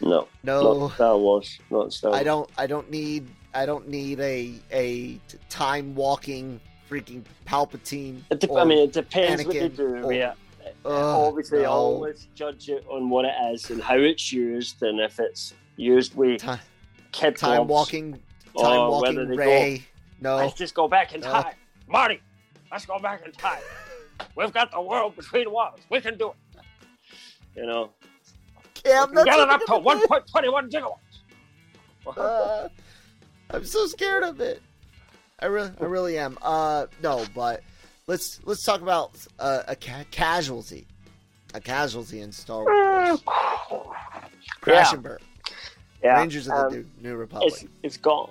[0.00, 0.78] No, No.
[0.86, 2.10] not Star Wars, not Star.
[2.10, 2.20] Wars.
[2.20, 2.50] I don't.
[2.56, 3.28] I don't need.
[3.54, 8.20] I don't need a a time walking freaking Palpatine.
[8.30, 10.08] It dep- or I mean, it depends what they do.
[10.12, 10.34] yeah.
[10.84, 11.70] Ugh, Obviously, no.
[11.70, 16.14] always judge it on what it is and how it's used, and if it's used
[16.16, 16.60] with Ti-
[17.12, 18.12] kid time gloves, walking.
[18.58, 19.86] Time walking they go- Ray.
[20.20, 20.36] No.
[20.36, 21.30] Let's just go back in No.
[21.30, 21.54] time,
[21.86, 22.20] Marty.
[22.72, 23.62] Let's go back in time.
[24.34, 25.80] We've got the world between walls.
[25.90, 26.62] We can do it.
[27.54, 27.90] You know,
[28.74, 30.06] Cam, get it up to gonna do.
[30.06, 32.16] 1.21 gigawatts.
[32.16, 32.68] Uh,
[33.50, 34.62] I'm so scared of it.
[35.40, 36.36] I really, I really am.
[36.42, 37.62] Uh, no, but
[38.08, 40.86] let's let's talk about uh, a ca- casualty,
[41.54, 43.22] a casualty in Star Wars.
[44.60, 44.94] Crash Yeah.
[44.94, 45.18] and burn.
[46.02, 47.52] yeah, Rangers of the um, New, New Republic.
[47.52, 48.30] it's it's gone.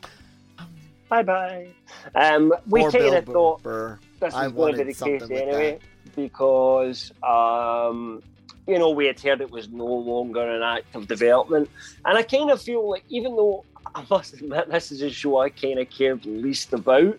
[1.10, 1.68] Bye bye.
[2.16, 3.98] Um, we Poor kind of thought Burr.
[4.20, 5.80] this I was going to be the case anyway
[6.18, 8.22] because um,
[8.68, 11.70] you know we had heard it was no longer in active development,
[12.04, 13.64] and I kind of feel like even though
[13.96, 17.18] I must admit this is a show I kind of cared least about,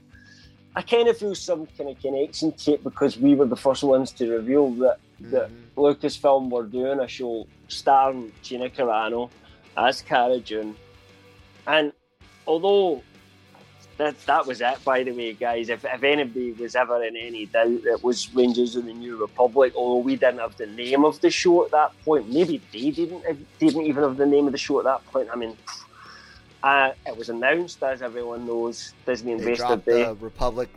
[0.79, 3.83] I kind of feel some kind of connection to it because we were the first
[3.83, 4.99] ones to reveal that
[5.33, 5.75] that Mhm.
[5.77, 9.29] Lucasfilm were doing a show starring Gina Carano
[9.77, 10.77] as Cara Dune.
[11.67, 11.93] And
[12.47, 13.03] although
[13.97, 17.47] that that was it, by the way, guys, if, if anybody was ever in any
[17.47, 21.21] doubt, it was Rangers of the New Republic, although we didn't have the name of
[21.21, 22.33] the show at that point.
[22.33, 23.25] Maybe they didn't
[23.59, 25.29] didn't even have the name of the show at that point.
[25.33, 25.57] I mean,
[26.63, 30.69] uh, it was announced, as everyone knows, Disney They invested the Republic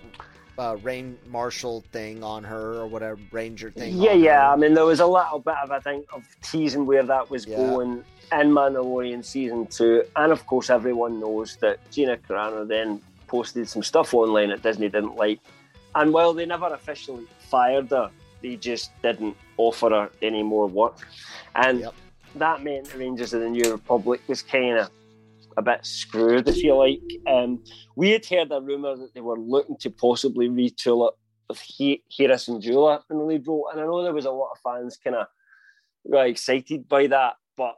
[0.58, 3.98] uh, Rain Marshal thing on her or whatever Ranger thing.
[3.98, 4.52] Yeah, yeah.
[4.52, 7.46] I mean, there was a little bit of I think of teasing where that was
[7.48, 7.58] Yeah.
[7.58, 13.68] going in Mandalorian season two, and of course, everyone knows that Gina Carano then posted
[13.68, 15.40] some stuff online that Disney didn't like,
[15.96, 18.10] and while they never officially fired her,
[18.42, 20.98] they just didn't offer her any more work,
[21.56, 21.94] and Yep.
[22.36, 24.90] that meant the Rangers of the New Republic was kind of
[25.58, 27.02] a bit screwed, if you like.
[27.28, 27.64] Um,
[27.96, 31.16] we had heard a rumor that they were looking to possibly retool it
[31.50, 34.52] with he- and Jewell in the lead role, and I know there was a lot
[34.52, 35.28] of fans kind of
[36.10, 37.76] got excited by that, but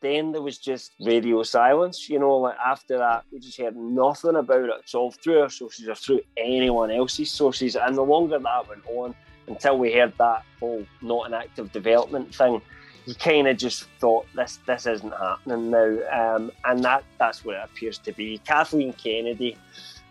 [0.00, 2.08] then there was just radio silence.
[2.08, 4.74] You know, like after that, we just heard nothing about it.
[4.80, 8.86] It's all through our sources or through anyone else's sources, and the longer that went
[8.86, 9.14] on,
[9.46, 12.60] until we heard that whole not an active development thing,
[13.06, 17.56] you kind of just thought this this isn't happening now, um, and that that's what
[17.56, 18.38] it appears to be.
[18.38, 19.56] Kathleen Kennedy.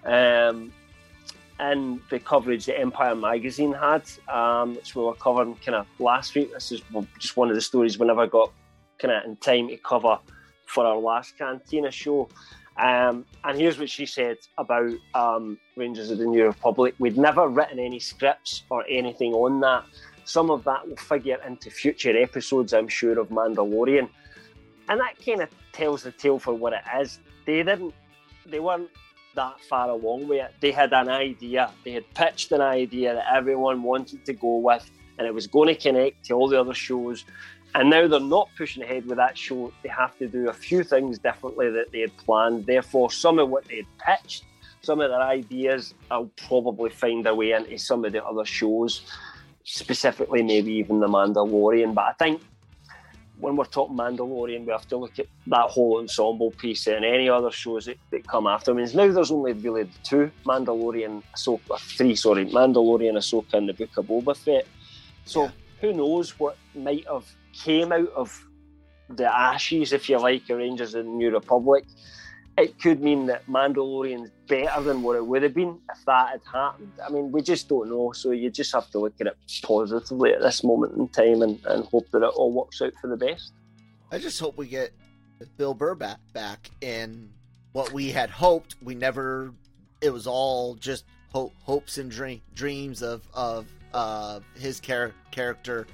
[0.05, 0.73] Um,
[1.59, 6.33] and the coverage that Empire Magazine had, um, which we were covering kind of last
[6.33, 6.51] week.
[6.51, 6.81] This is
[7.19, 8.51] just one of the stories we never got
[8.97, 10.17] kind of in time to cover
[10.65, 12.29] for our last Cantina show.
[12.77, 16.95] Um, and here's what she said about um, Rangers of the New Republic.
[16.97, 19.85] We'd never written any scripts or anything on that.
[20.23, 24.09] Some of that will figure into future episodes, I'm sure, of Mandalorian.
[24.89, 27.19] And that kind of tells the tale for what it is.
[27.45, 27.93] They didn't,
[28.45, 28.89] they weren't
[29.35, 30.53] that far along with it.
[30.59, 34.89] They had an idea, they had pitched an idea that everyone wanted to go with,
[35.17, 37.25] and it was going to connect to all the other shows.
[37.73, 39.71] And now they're not pushing ahead with that show.
[39.81, 42.65] They have to do a few things differently that they had planned.
[42.65, 44.43] Therefore, some of what they had pitched,
[44.81, 49.03] some of their ideas, will probably find their way into some of the other shows,
[49.63, 51.93] specifically maybe even The Mandalorian.
[51.93, 52.41] But I think
[53.39, 57.27] when we're talking Mandalorian, we have to look at that whole ensemble piece and any
[57.27, 58.71] other shows that, that come after.
[58.71, 63.73] I mean, now there's only really two Mandalorian, Ahsoka, three, sorry, Mandalorian, Ahsoka, and the
[63.73, 64.67] Book of Boba Fett.
[65.25, 65.51] So Yeah.
[65.81, 68.47] who knows what might have came out of
[69.09, 71.83] the ashes, if you like, of Rangers of the New Republic.
[72.57, 76.41] It could mean that Mandalorian's better than what it would have been if that had
[76.51, 76.91] happened.
[77.05, 78.11] I mean, we just don't know.
[78.11, 81.59] So you just have to look at it positively at this moment in time and,
[81.65, 83.53] and hope that it all works out for the best.
[84.11, 84.91] I just hope we get
[85.57, 87.29] Bill Burr back, back in
[87.71, 88.75] what we had hoped.
[88.81, 89.53] We never.
[90.01, 95.87] It was all just hope, hopes and dream, dreams of of uh, his char- character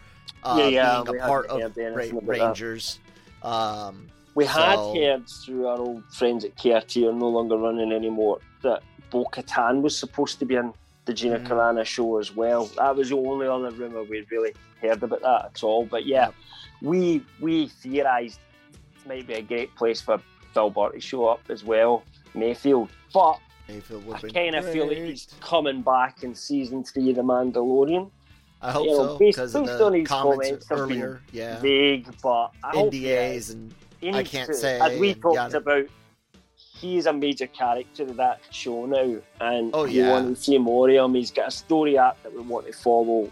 [0.44, 2.20] uh, Yeah, yeah, being a part of Ra-.
[2.24, 3.00] Rangers.
[3.44, 7.92] Um, We had So- heard through our old friends at KRT are no longer running
[7.92, 10.72] anymore that Bo Katan was supposed to be in
[11.06, 11.48] the Gina Mhm.
[11.48, 12.66] Carano show as well.
[12.78, 15.86] That was the only other rumour we'd really heard about that at all.
[15.86, 16.30] But yeah,
[16.84, 18.40] we we theorised
[18.72, 20.22] it might be a great place for
[20.54, 22.04] Bill Burr to show up as well,
[22.36, 22.90] Mayfield.
[23.16, 27.24] But Mayfield I kind of feel like he's coming back in season three of The
[27.24, 28.12] Mandalorian.
[28.62, 31.22] I hope you know, so based- because of the on his comments, comments earlier.
[31.32, 33.50] Yeah, Vague, but I hope he is.
[33.50, 34.54] NDAs and He I can't to.
[34.54, 35.86] say As we talked about,
[36.56, 40.12] he is a major character of that show now, and Oh, we yeah.
[40.12, 41.16] want to see more of him.
[41.16, 43.32] He's got a story arc that we want to follow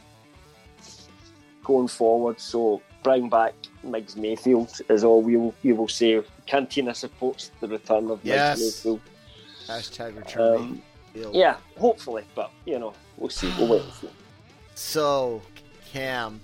[1.64, 2.40] going forward.
[2.40, 3.54] So bring back
[3.84, 6.22] Miggs Mayfield is all we will, we will say.
[6.48, 8.60] Cantina supports the return of Yes.
[8.60, 9.02] Miggs Mayfield.
[9.68, 10.82] Hashtag return Um,
[11.14, 11.36] Mayfield.
[11.36, 13.52] Yeah, hopefully, but you know, we'll see.
[13.60, 14.10] We'll wait and see.
[14.76, 15.42] So,
[15.92, 16.42] Cam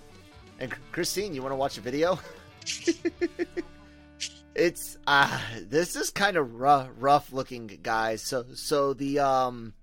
[0.59, 2.19] and Christine, you want to watch a video?
[4.55, 8.21] it's uh this is kind of rough, rough looking, guys.
[8.21, 9.73] So, so the um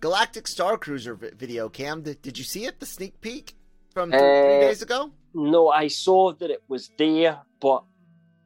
[0.00, 2.80] Galactic Star Cruiser vi- video, Cam, did, did you see it?
[2.80, 3.54] The sneak peek
[3.92, 5.10] from th- three Uh, days ago?
[5.32, 7.84] No, I saw that it was there, but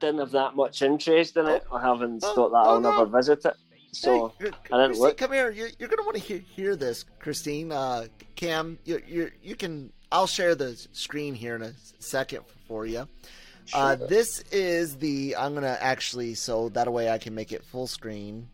[0.01, 1.65] didn't have that much interest in it.
[1.73, 2.91] I haven't Oh, thought that oh, I'll no.
[2.91, 3.55] never visit it.
[3.93, 5.17] So Hey, I didn't Christine, look.
[5.17, 5.51] come here.
[5.51, 7.73] You're, you're gonna want to hear, hear this, Christine.
[7.73, 9.93] Uh, Cam, you you you can.
[10.13, 13.09] I'll share the screen here in a second for you.
[13.73, 15.37] Uh, this is the.
[15.37, 18.49] I'm gonna actually so that way I can make it full screen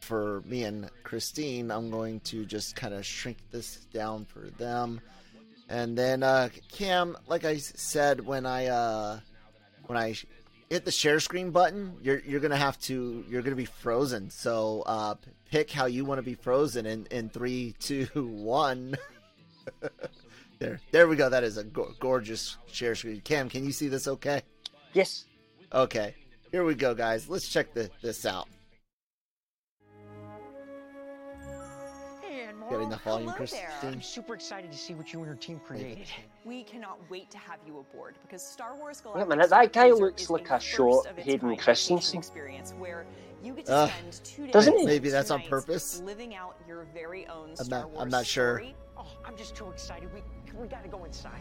[0.00, 1.70] for me and Christine.
[1.70, 5.00] I'm going to just kind of shrink this down for them,
[5.68, 9.20] and then uh, Cam, like I said when I uh,
[9.86, 10.14] when I
[10.70, 14.30] hit the share screen button, you're you're gonna have to you're gonna be frozen.
[14.30, 15.16] So uh,
[15.50, 18.96] pick how you want to be frozen in in three, two, one.
[20.60, 21.28] there, there we go.
[21.30, 23.20] That is a go- gorgeous share screen.
[23.22, 24.06] Cam, can you see this?
[24.06, 24.42] Okay.
[24.92, 25.24] yes,
[25.72, 26.14] Okay.
[26.52, 27.28] Here we go, guys.
[27.28, 28.48] Let's check the, this out.
[32.28, 33.68] And Got enough volume, hello there.
[33.70, 33.92] Christine?
[33.94, 36.08] I'm super excited to see what you and your team created.
[36.44, 39.62] We cannot wait to have you aboard because Star Wars Wait a Galactic minute, Star
[39.64, 42.18] that guy looks like a short first of its Hayden kind Christensen.
[42.18, 43.06] experience where
[43.42, 43.90] you get to Ugh.
[43.90, 44.84] spend two days Doesn't he?
[44.86, 46.00] Maybe that's on purpose.
[46.00, 48.58] living out your very own I'm Star not- I'm not sure.
[48.58, 48.74] story.
[49.00, 50.08] Oh, I'm just too excited.
[50.14, 50.22] We
[50.60, 51.40] we gotta go inside.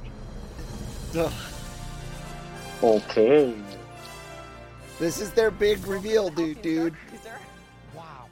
[1.18, 1.32] Ugh.
[2.84, 3.54] okay.
[5.00, 6.62] This is their big reveal, dude.
[6.62, 6.94] Dude,
[7.96, 8.26] Wow,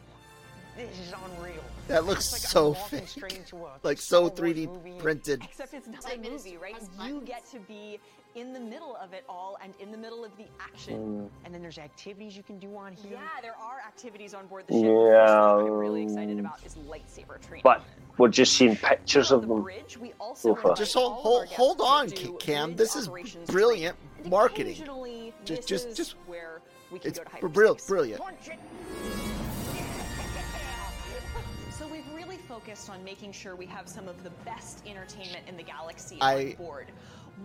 [0.76, 1.64] this is unreal.
[1.88, 4.94] that looks like so fake, straight into a like so 3D movie.
[5.00, 5.42] printed.
[5.44, 6.76] Except it's not a movie, right?
[7.06, 8.00] You get to be
[8.38, 10.94] in the middle of it all and in the middle of the action.
[11.28, 13.14] Mm, And then there's activities you can do on here.
[13.14, 14.84] Yeah, there are activities on board the ship.
[14.84, 17.64] The first I'm really excited about is lightsaber training.
[17.64, 17.82] But
[18.20, 19.64] we're just seeing pictures of the them.
[19.64, 20.76] bridge, we also so far.
[20.76, 22.10] Just hold hold hold on,
[22.40, 22.76] Cam.
[22.76, 24.30] This is brilliant training.
[24.30, 24.74] Marketing.
[24.74, 26.62] occasionally, Just- just- is just- where
[26.92, 28.22] we can It's go to br- brilliant, brilliant.
[31.72, 35.56] So we've really focused on making sure we have some of the best entertainment in
[35.58, 36.88] the galaxy I- on board.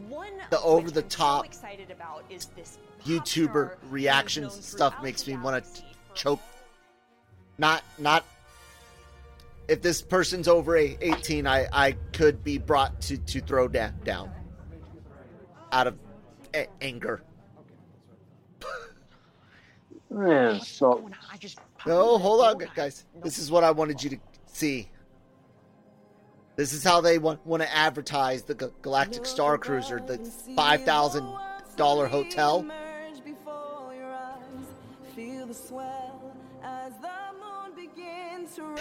[0.08, 5.26] One The over the top so excited about is this YouTuber star reactions stuff makes
[5.26, 5.62] me wanna
[6.14, 6.40] choke.
[7.58, 8.24] Not not.
[9.68, 13.94] If this person's over a 18, I I could be brought to to throw down
[14.04, 14.30] down
[15.72, 15.98] out of
[16.54, 17.22] a- anger.
[20.10, 21.00] Yeah, it's not.
[21.30, 23.06] I just No, hold on, guys.
[23.22, 24.88] This is what I wanted you to see.
[26.54, 30.18] This is how they want want to advertise the Ga- Galactic Star Cruiser, the
[30.54, 31.26] five thousand
[31.76, 32.66] dollar hotel.
[35.16, 37.08] Feel the swell as the
[37.40, 38.80] moon begins to rise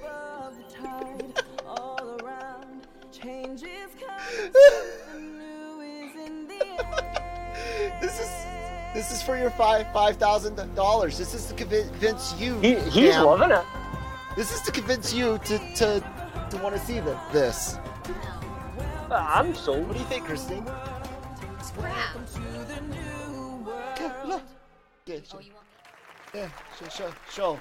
[0.00, 1.42] above the tide.
[1.66, 3.90] All around, change is
[5.16, 7.98] new is in the air.
[8.00, 8.28] This is
[8.94, 11.18] this is for your five five thousand dollars.
[11.18, 12.58] This is to convince you.
[12.60, 13.24] He, he's Cam.
[13.26, 13.64] loving it.
[14.36, 16.21] This is to convince you to to
[16.52, 17.78] to want to see the, this.
[19.10, 19.86] I'm sold.
[19.88, 20.64] What do you think, Christine?
[21.78, 22.16] Crap.
[23.98, 24.42] Yeah, look.
[25.06, 25.66] Yeah, show, Oh, you want
[26.34, 26.48] yeah,
[26.78, 27.58] show, show, show.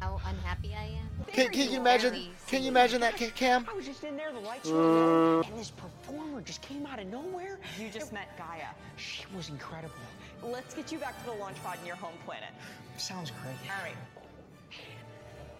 [0.00, 1.08] how unhappy I am?
[1.32, 2.14] Can, can you imagine?
[2.46, 3.66] Can you imagine that, Ca- Cam?
[3.68, 4.72] I was just in there, the lights Mm.
[4.72, 7.58] were low, and this performer just came out of nowhere.
[7.80, 8.68] You just met Gaya.
[8.96, 9.94] She was incredible.
[10.42, 12.50] Let's get you back to the launch pod in your home planet.
[12.96, 13.56] Sounds great.
[13.76, 13.96] All right.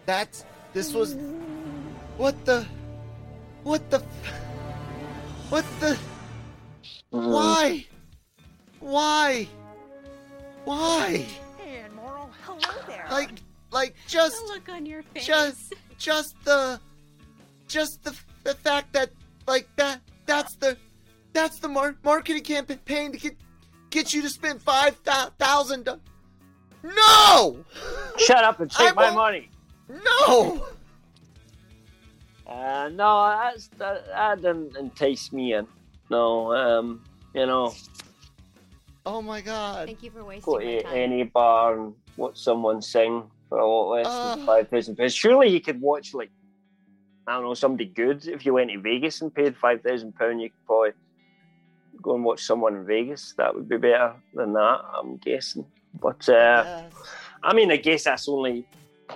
[0.06, 0.44] That's
[0.76, 1.16] this was
[2.18, 2.66] what the
[3.62, 3.98] what the
[5.48, 5.96] what the
[7.08, 7.86] why
[8.80, 9.48] why
[10.66, 11.24] why
[11.66, 13.06] And Morrow, Hello there.
[13.10, 13.30] like
[13.70, 15.24] like just look on your face.
[15.26, 16.78] just just the
[17.68, 18.14] just the
[18.44, 19.08] the fact that
[19.46, 20.76] like that that's the
[21.32, 23.34] that's the mar- marketing campaign to get
[23.88, 24.94] get you to spend five
[25.38, 25.88] thousand.
[26.82, 27.64] No,
[28.18, 29.48] Shut up and take I my won't- money.
[29.88, 30.66] No.
[32.46, 35.66] Uh, no, that's, that, that didn't entice me in.
[36.10, 37.02] No, um,
[37.34, 37.74] you know,
[39.04, 39.86] Oh my god.
[39.86, 40.92] Thank you for wasting go my to time.
[40.94, 44.34] any bar and watch someone sing for a lot less Uh.
[44.36, 45.14] than five thousand pounds.
[45.14, 46.30] Surely you could watch like
[47.28, 50.40] I don't know somebody good if you went to Vegas and paid five thousand pound.
[50.40, 50.90] You could probably
[52.02, 53.34] go and watch someone in Vegas.
[53.38, 55.66] That would be better than that, I'm guessing.
[56.00, 56.32] But uh,
[56.64, 56.82] Yeah.
[57.44, 58.66] I mean, I guess that's only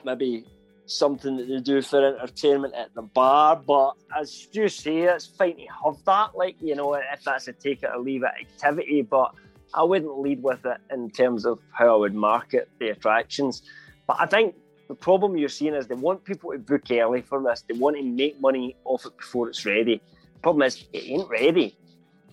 [0.05, 0.45] maybe
[0.91, 3.57] something that they do for entertainment at the bar.
[3.57, 7.53] But as you say, it's fine to have that, like you know, if that's a
[7.53, 9.03] take it or leave it activity.
[9.03, 9.34] But
[9.72, 13.62] I wouldn't lead with it in terms of how I would market the attractions.
[14.07, 14.57] But I think
[14.88, 17.64] the problem you're seeing is they want people to book early for this.
[17.68, 20.03] They want to make money off it before it's ready.
[20.43, 21.76] Problem is it ain't ready.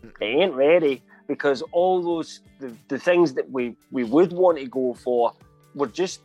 [0.04, 4.66] It ain't ready because all those the, the things that we we would want to
[4.66, 5.34] go for
[5.76, 6.22] were just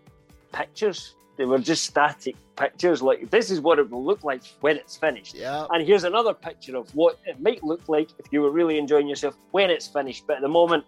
[0.52, 1.14] pictures.
[1.36, 3.02] They were just static pictures.
[3.02, 5.34] Like this is what it will look like when it's finished.
[5.34, 5.66] Yeah.
[5.70, 9.08] And here's another picture of what it might look like if you were really enjoying
[9.08, 10.26] yourself when it's finished.
[10.26, 10.84] But at the moment,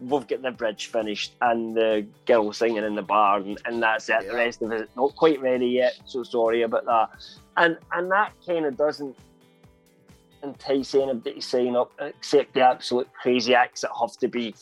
[0.00, 4.08] we've got the bridge finished and the girl singing in the bar, and, and that's
[4.08, 4.28] it.
[4.28, 5.98] The rest of it not quite ready yet.
[6.06, 7.10] So sorry about that.
[7.56, 9.16] And and that kind of doesn't
[10.42, 14.54] entice anybody to sign up, except the absolute crazy acts that have to be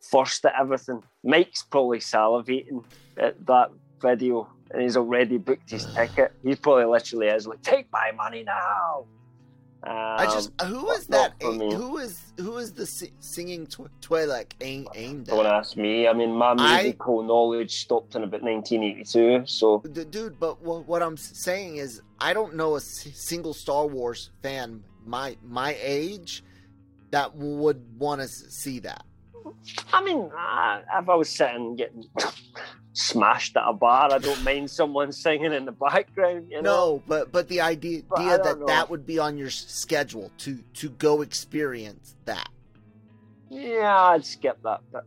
[0.00, 1.02] first at everything.
[1.22, 2.84] Mike's probably salivating
[3.16, 6.32] at that video, and he's already booked his ticket.
[6.42, 9.04] He probably literally is like, "Take my money now."
[9.88, 11.34] I just Um, who is that?
[11.40, 15.52] Who is who is the si- singing tw- Twi'lek aim, aimed Don't at?
[15.52, 16.08] ask me.
[16.08, 20.86] I mean, my I- musical knowledge stopped in about 1982, so D- dude, but wh-
[20.88, 25.76] what I'm saying is, I don't know a s- single Star Wars fan my my
[25.80, 26.42] age
[27.12, 29.05] that would want to see that.
[29.92, 32.04] I mean, uh, if I was sitting getting
[32.92, 36.46] smashed at a bar, I don't mind someone singing in the background.
[36.50, 36.70] You know?
[36.96, 38.66] No, but but the idea, But idea that know.
[38.66, 42.48] that would be on your schedule to to go experience that.
[43.50, 45.02] Yeah, I'd skip that bit.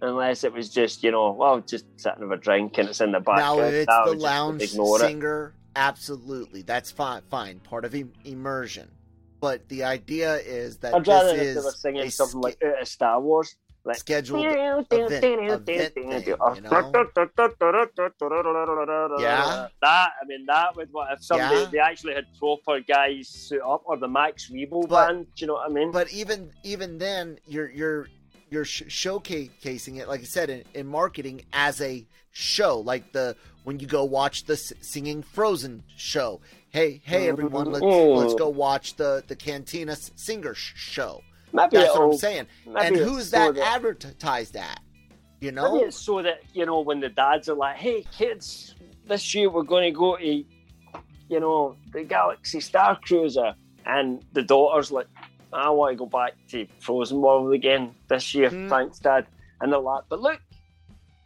[0.00, 3.10] Unless it was just, you know, well, just sitting with a drink and it's in
[3.10, 3.24] the now,
[3.56, 3.60] background.
[3.74, 5.00] if it's the lounge ignore it.
[5.00, 7.22] singer, absolutely, that's fine.
[7.28, 8.88] Fine, part of im- immersion.
[9.40, 12.62] But the idea is that I'd rather this if is they were singing something like
[12.64, 13.56] out of Star Wars.
[13.84, 16.68] Like, scheduled event, event thing, you know?
[19.20, 19.68] Yeah.
[19.80, 21.68] That I mean that would what if somebody Yeah.
[21.72, 25.46] they actually had proper guys suit up or the Max Rebo But- band, do you
[25.46, 25.90] know what I mean?
[25.90, 28.08] But even even then, you're you're
[28.50, 33.36] you're sh- showcasing it, like I said, in, in marketing as a show, like the
[33.64, 36.40] when you go watch the s- singing Frozen show.
[36.78, 38.12] Hey, hey, everyone, let's Oh.
[38.14, 41.22] let's go watch the the Cantina singer sh- show.
[41.52, 42.46] Maybe That's what I'm saying.
[42.78, 44.78] And who's that, that- advertised at?
[45.40, 48.76] You know, Maybe it's so that you know when the dads are like, "Hey kids,
[49.08, 54.42] this year we're going to go to, you know, the Galaxy Star Cruiser," and the
[54.44, 55.08] daughter's like,
[55.52, 58.68] "I want to go back to Frozen World again this year, Hmm.
[58.68, 59.26] thanks, Dad."
[59.60, 60.40] And they're like, "But look,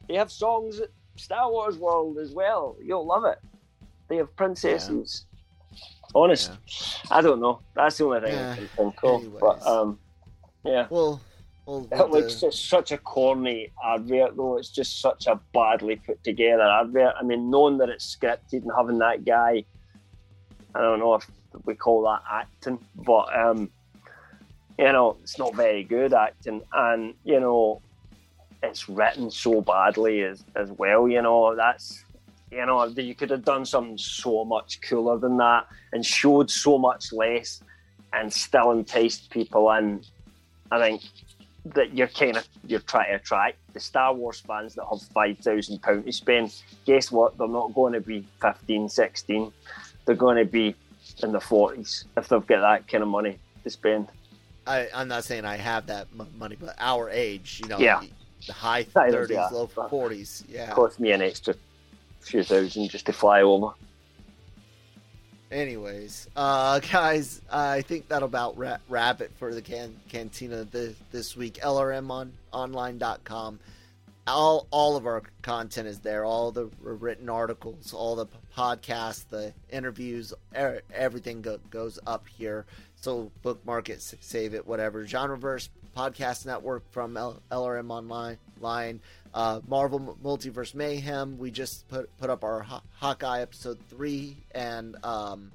[0.08, 2.74] they have songs at Star Wars World as well.
[2.82, 3.38] You'll love it.
[4.08, 5.26] They have princesses."
[6.14, 6.52] Honest,
[7.10, 7.60] I don't know.
[7.74, 8.52] That's the only thing Yeah.
[8.52, 9.40] I can think of.
[9.40, 9.98] But um,
[10.64, 10.86] yeah.
[10.90, 11.20] Well,
[11.66, 14.58] well, It looks just such a corny advert, though.
[14.58, 17.14] It's just such a badly put together advert.
[17.18, 19.64] I mean, knowing that it's scripted and having that guy,
[20.74, 21.26] I don't know if
[21.64, 23.70] we call that acting, but um,
[24.78, 27.80] you know, it's not very good acting, and you know,
[28.62, 31.08] it's written so badly as as well.
[31.08, 32.04] You know, that's
[32.52, 36.76] you know, you could have done something so much cooler than that and showed so
[36.78, 37.62] much less,
[38.12, 40.02] and still enticed people in.
[40.70, 41.02] I think
[41.74, 45.38] that you're kind of you're trying to attract the Star Wars fans that have five
[45.38, 46.54] thousand pound to spend.
[46.84, 47.38] Guess what?
[47.38, 49.52] They're not going to be 15, 16.
[50.04, 50.74] They're going to be
[51.22, 54.08] in the forties if they've got that kind of money to spend.
[54.66, 58.00] I, I'm not saying I have that m- money, but our age, you know, Yeah.
[58.00, 58.10] the,
[58.48, 60.70] the high 30s, low 40s, yeah.
[60.70, 61.54] Cost me an extra
[62.22, 63.72] few thousand just to fly over.
[65.50, 70.96] Anyways, uh, guys, I think that'll about wrap, wrap it for the can, Cantina this,
[71.12, 71.58] this week.
[71.62, 73.60] LRM on online.com.
[74.24, 76.24] All all of our content is there.
[76.24, 82.64] All the written articles, all the podcasts, the interviews, er, everything go, goes up here.
[82.94, 85.04] So bookmark it, save it, whatever.
[85.04, 88.38] Genreverse Podcast Network from L- LRM Online.
[88.60, 89.00] Line,
[89.34, 91.38] uh, Marvel Multiverse Mayhem.
[91.38, 95.52] We just put put up our Haw- Hawkeye episode three, and um,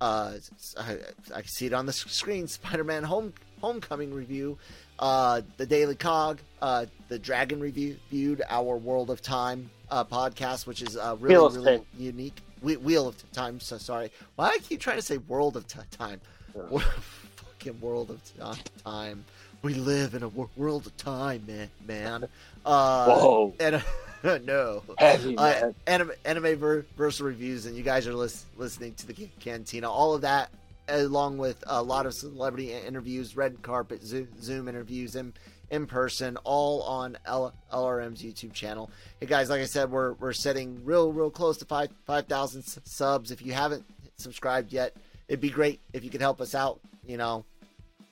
[0.00, 0.34] uh,
[0.78, 0.96] I,
[1.34, 2.46] I can see it on the screen.
[2.58, 4.58] Spider-Man Home Homecoming review.
[4.98, 10.66] Uh, the Daily Cog, uh, the Dragon review, viewed our World of Time uh, podcast,
[10.66, 12.38] which is uh, really Wheel really unique.
[12.62, 13.60] We- Wheel of Time.
[13.60, 14.10] So sorry.
[14.36, 16.20] Why do I keep trying to say World of Ti- Time?
[16.54, 19.24] Fucking World of Ti- Time.
[19.62, 21.68] We live in a wor- world of time, man.
[21.86, 22.28] Man.
[22.64, 23.54] Uh, Whoa.
[23.60, 23.82] And,
[24.46, 24.82] no.
[24.98, 29.28] Heavy, Uh, anime, anime ver- verse reviews, and you guys are lis- listening to the
[29.40, 29.90] Cantina.
[29.90, 30.50] All of that,
[30.88, 35.32] along with a lot of celebrity interviews, red carpet, Zoom, Zoom interviews, M-
[35.70, 38.90] in person, all on L- LRM's YouTube channel.
[39.20, 42.62] Hey guys, like I said, we're we're setting real real close to five five thousand
[42.64, 43.30] subs.
[43.30, 43.84] If you haven't
[44.16, 44.96] subscribed yet,
[45.28, 46.80] it'd be great if you could help us out.
[47.06, 47.44] You know,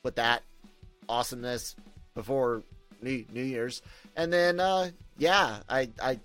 [0.04, 0.42] with that
[1.08, 1.74] awesomeness
[2.14, 2.62] before
[3.02, 3.82] New New Year's,
[4.18, 6.20] and then uh, yeah, I I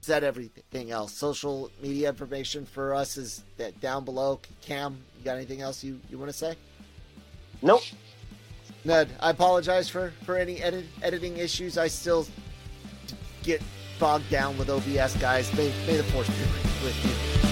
[0.00, 1.12] said everything else.
[1.12, 4.40] Social media information for us is that down below.
[4.62, 6.54] Cam, you got anything else you you want to say?
[7.60, 7.82] Nope.
[8.84, 11.76] Ned, I apologize for for any edit, editing issues.
[11.76, 12.26] I still
[13.42, 13.60] get
[13.98, 15.52] bogged down with OBS, guys.
[15.56, 16.34] May, may the force be
[16.84, 17.51] with you.